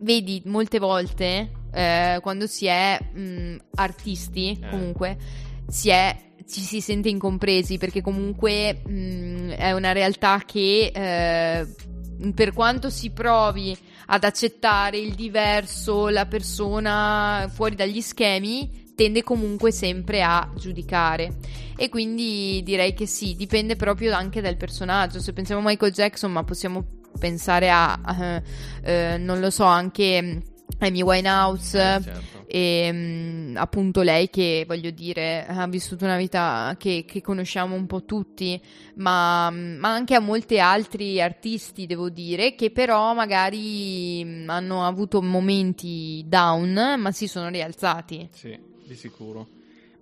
[0.01, 4.69] vedi molte volte eh, quando si è mh, artisti, Eh.
[4.71, 5.17] comunque,
[5.69, 11.67] si è ci si sente incompresi perché comunque mh, è una realtà che eh,
[12.33, 13.77] per quanto si provi
[14.07, 21.37] ad accettare il diverso, la persona fuori dagli schemi, tende comunque sempre a giudicare.
[21.77, 25.19] E quindi direi che sì, dipende proprio anche dal personaggio.
[25.19, 26.87] Se pensiamo a Michael Jackson, ma possiamo
[27.19, 28.43] pensare a, a,
[28.83, 30.39] eh, non lo so, anche mm,
[30.79, 31.79] Amy Winehouse.
[31.79, 32.45] Eh, certo.
[32.49, 37.87] E mm, appunto lei che voglio dire ha vissuto una vita che, che conosciamo un
[37.87, 38.61] po' tutti,
[38.97, 45.21] ma, ma anche a molti altri artisti, devo dire, che però magari mm, hanno avuto
[45.23, 48.29] momenti down, ma si sono rialzati.
[48.33, 49.56] Sì, di sicuro.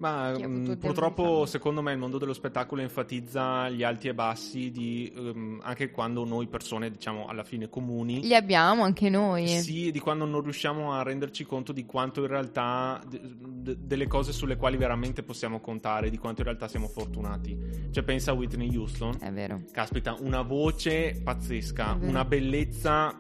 [0.04, 4.70] Ma mh, avuto purtroppo, secondo me, il mondo dello spettacolo enfatizza gli alti e bassi
[4.70, 9.48] di, ehm, anche quando noi persone, diciamo, alla fine comuni, Li abbiamo anche noi.
[9.48, 14.06] sì, di quando non riusciamo a renderci conto di quanto in realtà de- de- delle
[14.06, 17.88] cose sulle quali veramente possiamo contare, di quanto in realtà siamo fortunati.
[17.90, 19.16] Cioè, pensa a Whitney Houston.
[19.18, 19.62] È vero.
[19.72, 23.18] Caspita, una voce pazzesca, una bellezza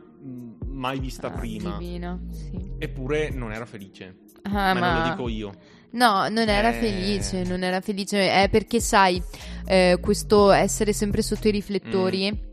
[0.66, 1.76] mai vista Ah, prima.
[1.78, 2.72] Divina, sì.
[2.78, 4.16] Eppure non era felice.
[4.42, 5.52] Ah, ma, ma- non lo dico io.
[5.92, 6.80] No, non era Eh.
[6.80, 9.22] felice, non era felice, è perché sai,
[9.66, 12.52] eh, questo essere sempre sotto i riflettori Mm.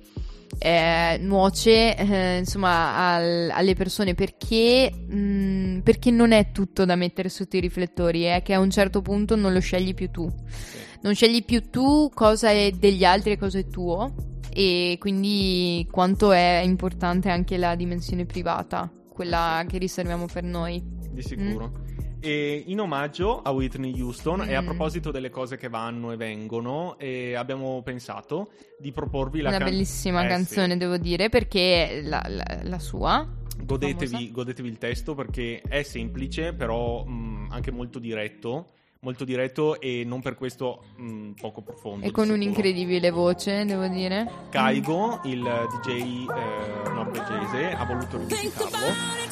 [0.59, 7.30] eh, nuoce, eh, insomma, al- alle persone perché, mh, perché non è tutto da mettere
[7.30, 10.30] sotto i riflettori, è che a un certo punto non lo scegli più tu.
[10.49, 10.78] Sì.
[11.01, 14.13] Non scegli più tu cosa è degli altri e cosa è tuo
[14.54, 20.82] e quindi quanto è importante anche la dimensione privata, quella che riserviamo per noi.
[21.12, 21.80] Di sicuro.
[22.24, 24.66] E in omaggio a Whitney Houston, e a Mm.
[24.66, 29.70] proposito delle cose che vanno e vengono, eh, abbiamo pensato di proporvi la Una can-
[29.70, 30.78] bellissima Eh, canzone, sì.
[30.78, 33.28] devo dire, perché la, la- la sua.
[33.64, 38.68] Godetevi, godetevi il testo perché è semplice, però mh, anche molto diretto.
[39.04, 42.06] Molto diretto e non per questo mh, poco profondo.
[42.06, 42.39] E con sicuro.
[42.39, 44.30] un'incredibile voce, devo dire.
[44.52, 45.89] Kaigo, il DJ
[46.30, 48.78] eh, norvegese, ha voluto rivisitato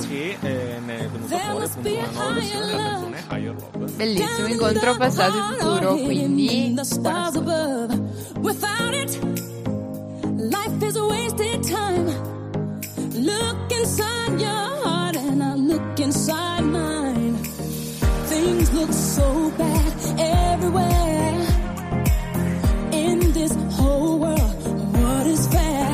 [0.10, 3.92] e eh, ne è venuta fuori appunto una nuova versione della canzone Higher Love.
[3.92, 6.74] Bellissimo incontro passato e futuro, quindi.
[8.42, 9.20] Without it,
[10.36, 12.08] life is a wasted time.
[13.14, 16.59] Look inside your heart and I look inside.
[18.42, 21.36] Things look so bad everywhere.
[22.94, 24.62] In this whole world,
[24.98, 25.92] what is fair?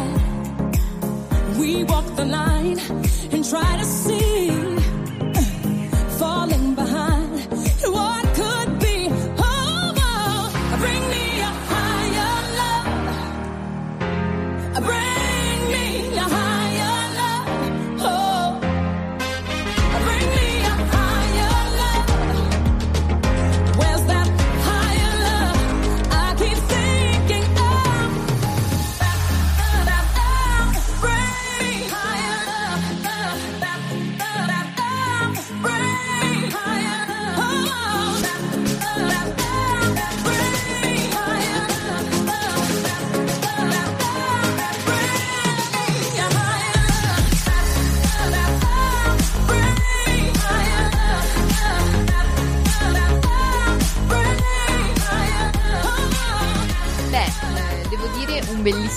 [1.60, 2.78] We walk the line
[3.34, 4.15] and try to see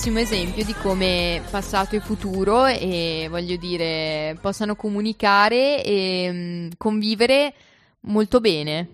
[0.09, 7.55] bellissimo esempio di come passato e futuro e voglio dire possano comunicare e mm, convivere
[8.01, 8.89] molto bene.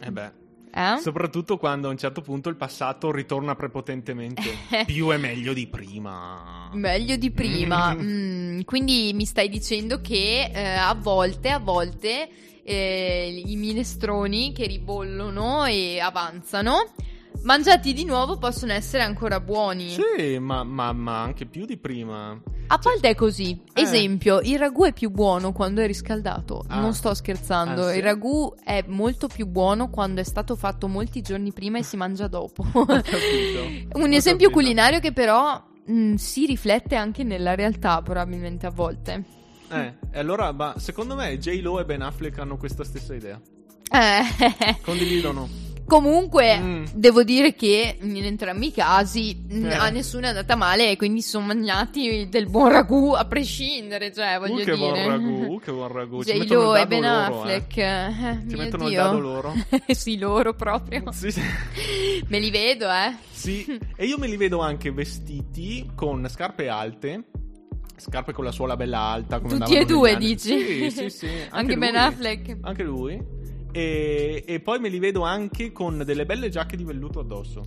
[0.00, 0.42] Eh beh.
[0.76, 0.98] Eh?
[1.00, 4.42] Soprattutto quando a un certo punto il passato ritorna prepotentemente.
[4.86, 6.70] Più e meglio di prima.
[6.72, 7.94] Meglio di prima.
[8.04, 12.28] Mm, quindi mi stai dicendo che eh, a volte, a volte
[12.62, 16.92] eh, i minestroni che ribollono e avanzano,
[17.42, 19.90] mangiati di nuovo possono essere ancora buoni.
[19.90, 22.40] Sì, ma, ma- ma anche più di prima.
[22.66, 23.60] A volte è così.
[23.74, 23.82] Eh.
[23.82, 26.64] Esempio, il ragù è più buono quando è riscaldato.
[26.66, 26.80] Ah.
[26.80, 27.86] Non sto scherzando.
[27.86, 27.98] Ah, sì?
[27.98, 31.96] Il ragù è molto più buono quando è stato fatto molti giorni prima e si
[31.96, 32.64] mangia dopo.
[32.74, 39.24] Un esempio culinario che però mm, si riflette anche nella realtà, probabilmente a volte.
[39.68, 43.40] Eh, e allora, ma secondo me J-Lo e Ben Affleck hanno questa stessa idea.
[43.90, 45.63] Eh, Condividono.
[45.86, 46.84] Comunque, Mm.
[46.94, 49.74] devo dire che in entrambi i casi Eh.
[49.74, 54.38] a nessuno è andata male e quindi sono mangiati del buon ragù a prescindere, cioè,
[54.38, 54.76] voglio Uh, che dire.
[54.76, 56.22] buon ragù, che buon ragù.
[56.22, 57.76] J-Lo il e Ben loro, Affleck.
[57.76, 57.82] eh.
[57.84, 59.02] Eh, Ci mettono il Dio.
[59.02, 59.54] dado loro.
[59.88, 61.12] sì, loro proprio.
[61.12, 61.42] Sì, sì.
[62.28, 63.14] Me li vedo, eh.
[63.30, 67.24] Sì, e io me li vedo anche vestiti con scarpe alte.
[67.96, 69.38] Scarpe con la suola bella alta.
[69.40, 70.58] Come Tutti e due, dici?
[70.58, 71.28] Sì, sì, sì.
[71.50, 71.98] Anche Ben lui.
[72.00, 72.56] Affleck.
[72.62, 73.33] Anche lui.
[73.76, 77.64] E, e poi me li vedo anche con delle belle giacche di velluto addosso.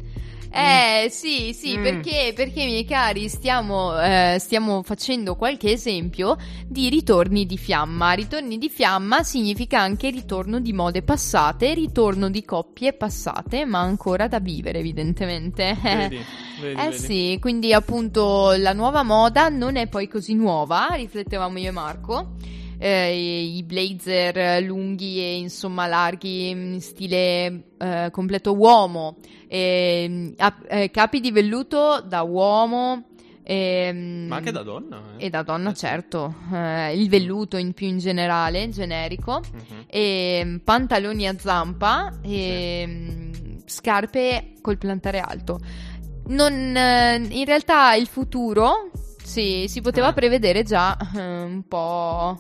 [0.50, 1.84] Eh sì, sì, Mm.
[1.84, 8.14] perché, perché miei cari stiamo, eh, stiamo facendo qualche esempio di ritorni di fiamma.
[8.14, 14.30] Ritorni di fiamma significa anche ritorno di mode passate, ritorno di coppie passate, ma ancora
[14.30, 15.76] da vivere evidentemente.
[15.84, 16.24] Vedi,
[16.62, 16.98] vedi, Eh vedi.
[16.98, 22.32] sì, quindi appunto la nuova moda non è poi così nuova, riflettevamo io e Marco.
[22.80, 29.18] Eh, I blazer lunghi e insomma larghi in stile eh, completo uomo,
[29.48, 33.06] ehm, ap- eh, capi di velluto da uomo.
[33.50, 35.02] ehm, Ma anche da donna.
[35.18, 35.26] eh.
[35.26, 35.80] E da donna, Eh sì.
[35.86, 36.36] certo.
[36.54, 39.84] Eh, il velluto in più in generale, generico Mhm.
[39.88, 43.32] e mm, pantaloni a zampa e mm,
[43.66, 45.60] scarpe col plantare alto.
[46.28, 48.92] Non, eh, in realtà il futuro
[49.24, 50.14] sì, si poteva Eh.
[50.14, 52.38] prevedere già eh, un po'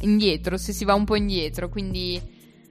[0.00, 2.20] indietro, se si va un po' indietro, quindi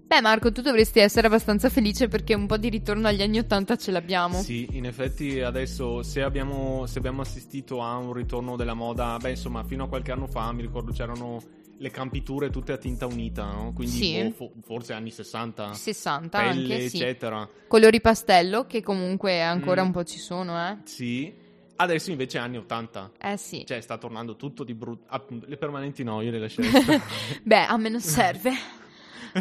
[0.08, 3.76] beh Marco, tu dovresti essere abbastanza felice perché un po' di ritorno agli anni 80
[3.76, 4.42] ce l'abbiamo.
[4.42, 9.32] Sì, in effetti adesso se abbiamo, se abbiamo assistito a un ritorno della moda, beh
[9.32, 11.42] insomma fino a qualche anno fa mi ricordo c'erano
[11.80, 13.72] le campiture tutte a tinta unita, no?
[13.74, 14.24] quindi Sì.
[14.24, 16.98] boh, fo- forse anni 60, 60 pelle anche, sì.
[16.98, 17.48] eccetera.
[17.68, 19.86] Colori pastello che comunque ancora Mm.
[19.86, 20.78] un po' ci sono, eh.
[20.86, 21.32] Sì,
[21.78, 23.12] adesso invece anni 80.
[23.20, 23.64] Eh sì.
[23.66, 25.06] Cioè, sta tornando tutto di brutto.
[25.08, 26.72] Appunto, le permanenti no, io le lascerei.
[27.44, 28.52] Beh, a me non serve.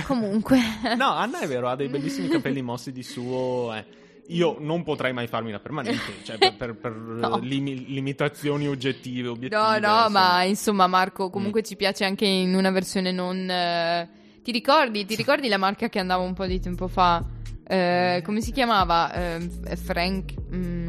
[0.07, 0.59] Comunque.
[0.97, 3.73] no, Anna è vero, ha dei bellissimi capelli mossi di suo.
[3.75, 3.85] eh.
[4.31, 7.39] Io non potrei mai farmi la permanente, cioè per, per- per, No.
[7.39, 9.61] limi- limitazioni oggettive, obiettive.
[9.61, 10.09] No, no, insomma.
[10.09, 11.65] ma insomma, Marco, comunque Mm.
[11.65, 13.49] ci piace anche in una versione non.
[13.49, 14.09] eh,
[14.43, 15.05] Ti ricordi?
[15.05, 17.25] Ti ricordi la marca che andava un po' di tempo fa?
[17.69, 19.13] Eh, come si chiamava?
[19.13, 20.35] Eh, Frank.
[20.53, 20.86] mm,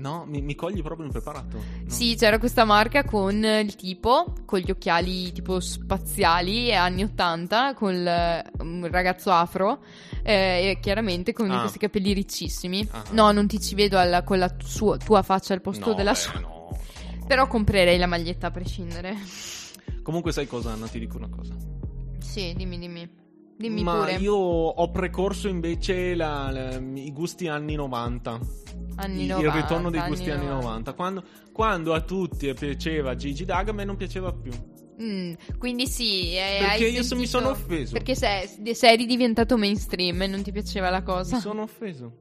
[0.00, 1.58] No, mi, mi cogli proprio impreparato.
[1.58, 1.62] No.
[1.90, 7.92] Sì, c'era questa marca con il tipo, con gli occhiali tipo spaziali, anni 80, con
[7.94, 9.82] il- un ragazzo afro,
[10.22, 11.60] eh, e chiaramente con Ah.
[11.60, 12.86] questi capelli ricissimi.
[12.90, 13.04] Ah.
[13.10, 16.12] No, non ti ci vedo alla- con la sua- tua faccia al posto No, della
[16.12, 16.40] eh, sua.
[16.40, 16.78] no, no.
[17.26, 19.14] Però comprerei la maglietta a prescindere.
[20.02, 20.88] Comunque, sai cosa, Anna?
[20.88, 21.54] Ti dico una cosa.
[22.18, 23.08] Sì, dimmi, dimmi.
[23.60, 24.14] Dimmi Ma pure.
[24.14, 28.40] io ho precorso invece la- la- i gusti anni 90.
[28.96, 30.64] Anni il 90, ritorno dei gusti anni 90.
[30.66, 30.92] 90.
[30.94, 34.50] Quando, quando a tutti piaceva Gigi Dag, a me non piaceva più.
[35.02, 37.92] Mm, quindi sì, eh, Perché io so- mi sentito- sono offeso.
[37.92, 41.36] Perché sei, sei ridiventato mainstream e non ti piaceva la cosa.
[41.36, 42.12] Mi sono offeso.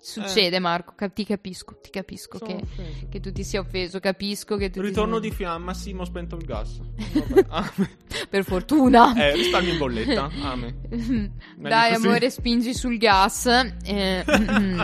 [0.00, 2.60] Succede, Marco, cap- ti capisco, ti capisco che,
[3.10, 6.02] che tu ti sia offeso, capisco che tu ti Ritorno sia- di fiamma, sì, ma
[6.02, 6.78] ho spento il gas.
[7.12, 7.86] Vabbè.
[8.30, 9.14] Per fortuna.
[9.14, 10.30] eh, risparmio in bolletta.
[10.42, 10.76] Ame.
[11.56, 13.46] Dai, amore, spingi sul gas.
[13.84, 14.80] Eh, mm,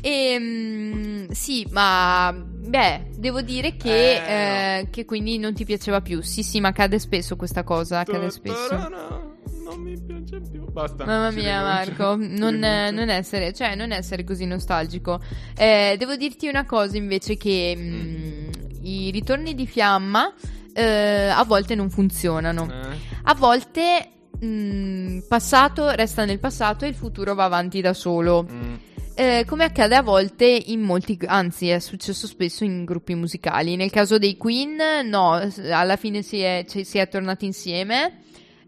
[0.00, 6.00] e, mm, sì, ma beh, devo dire che, Eh, eh, che quindi non ti piaceva
[6.00, 6.22] più.
[6.22, 9.30] Sì, sì, ma accade spesso questa cosa, accade spesso.
[9.74, 10.64] Non mi piace più.
[10.70, 11.04] Basta.
[11.04, 15.20] Mamma mia, Marco, non, non essere, cioè, non essere così nostalgico.
[15.56, 18.48] Eh, devo dirti una cosa invece che mm,
[18.82, 20.32] i ritorni di fiamma
[20.72, 22.68] eh, a volte non funzionano.
[22.70, 24.08] Eh, A volte
[24.44, 28.46] mm, passato resta nel passato e il futuro va avanti da solo.
[28.50, 28.74] mm.
[29.14, 33.76] Eh, come accade a volte in molti, anzi è successo spesso in gruppi musicali.
[33.76, 35.38] Nel caso dei Queen, no,
[35.70, 38.20] alla fine si è, ci- si è tornati insieme.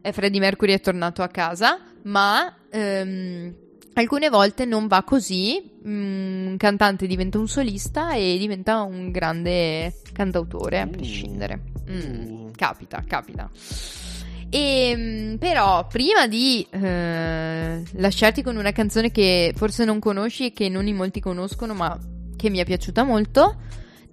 [0.07, 3.55] E Freddie Mercury è tornato a casa, ma ehm,
[3.95, 9.95] alcune volte non va così, mm, un cantante diventa un solista e diventa un grande
[10.13, 11.59] cantautore, a prescindere.
[11.89, 12.51] Mm, Uh.
[12.55, 13.51] capita, capita.
[14.51, 20.53] E, mm, però, prima di eh, lasciarti con una canzone che forse non conosci e
[20.53, 21.99] che non in molti conoscono, ma
[22.37, 23.57] che mi è piaciuta molto,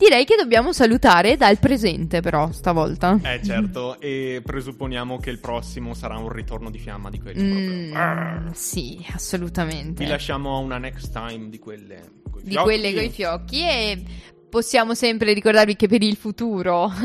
[0.02, 3.20] direi che dobbiamo salutare dal presente, però, stavolta.
[3.24, 7.92] Eh certo, e presupponiamo che il prossimo sarà un ritorno di fiamma di quelli Mm,
[7.92, 8.52] proprio.
[8.54, 10.04] sì, assolutamente.
[10.04, 12.64] Vi lasciamo a una next time di quelle coi di fiocchi.
[12.66, 14.04] quelle coi fiocchi e
[14.50, 16.92] possiamo sempre ricordarvi che per il futuro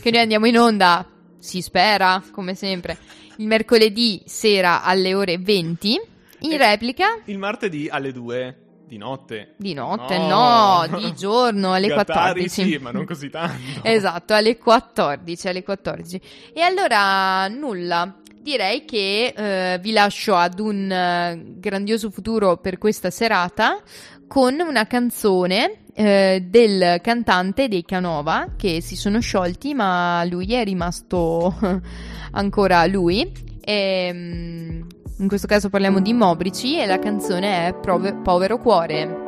[0.00, 1.04] che noi andiamo in onda,
[1.38, 2.96] si spera, come sempre,
[3.38, 6.00] il mercoledì sera alle ore 20
[6.40, 6.56] in Eh.
[6.56, 9.54] replica Il martedì alle 2 di notte.
[9.56, 12.48] di notte, no, di giorno alle Gattari 14.
[12.48, 13.80] sì, ma non così tanto.
[13.82, 16.20] Esatto, alle 14, alle 14.
[16.52, 23.10] E allora nulla, direi che eh, vi lascio ad un eh, grandioso futuro per questa
[23.10, 23.80] serata
[24.28, 30.62] con una canzone eh, del cantante dei Canova che si sono sciolti, ma lui è
[30.62, 31.54] rimasto
[32.32, 33.32] ancora lui.
[33.60, 34.82] E, mm,
[35.18, 39.24] in questo caso parliamo di Mobrici e la canzone è Prove- Povero Cuore.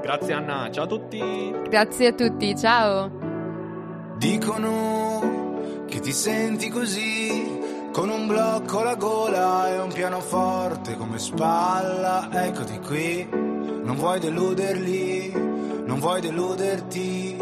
[0.00, 1.20] Grazie Anna, ciao a tutti.
[1.68, 3.10] Grazie a tutti, ciao!
[4.18, 7.58] Dicono che ti senti così,
[7.92, 12.28] con un blocco alla gola e un pianoforte come spalla.
[12.30, 15.32] Eccoti qui, non vuoi deluderli,
[15.84, 17.36] non vuoi deluderti,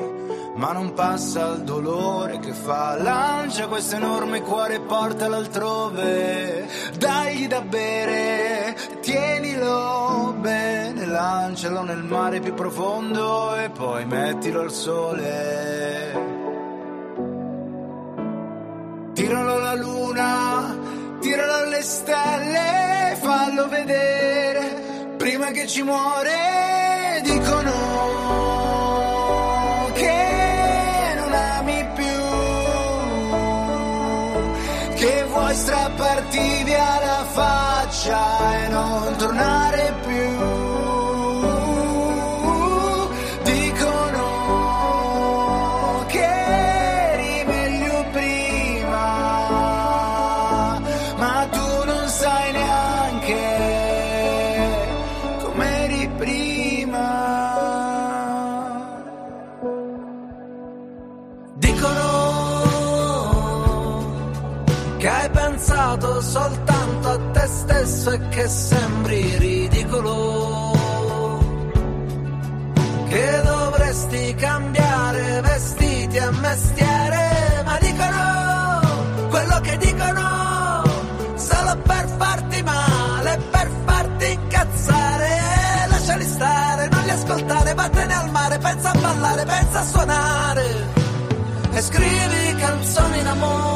[0.61, 2.95] ma non passa il dolore che fa.
[3.01, 6.69] Lancia questo enorme cuore e portalo altrove.
[6.99, 16.29] Dagli da bere, tienilo bene, lancialo nel mare più profondo e poi mettilo al sole.
[19.15, 20.77] Tiralo alla luna,
[21.21, 27.23] tiralo alle stelle, fallo vedere prima che ci muore.
[27.23, 27.90] Dicono
[35.51, 40.60] vuoi strapparti via la faccia e non tornare più.
[65.91, 70.79] Pensato soltanto a te stesso e che sembri ridicolo.
[73.09, 80.83] Che dovresti cambiare vestiti e mestiere, ma dicono quello che dicono
[81.35, 85.29] solo per farti male, per farti incazzare.
[85.89, 90.99] Lasciali stare, non li ascoltare, vattene al mare, pensa a ballare, pensa a suonare
[91.73, 93.70] e scrivi canzoni d'amore,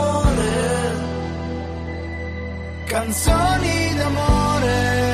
[2.94, 5.13] canzoni d'amore,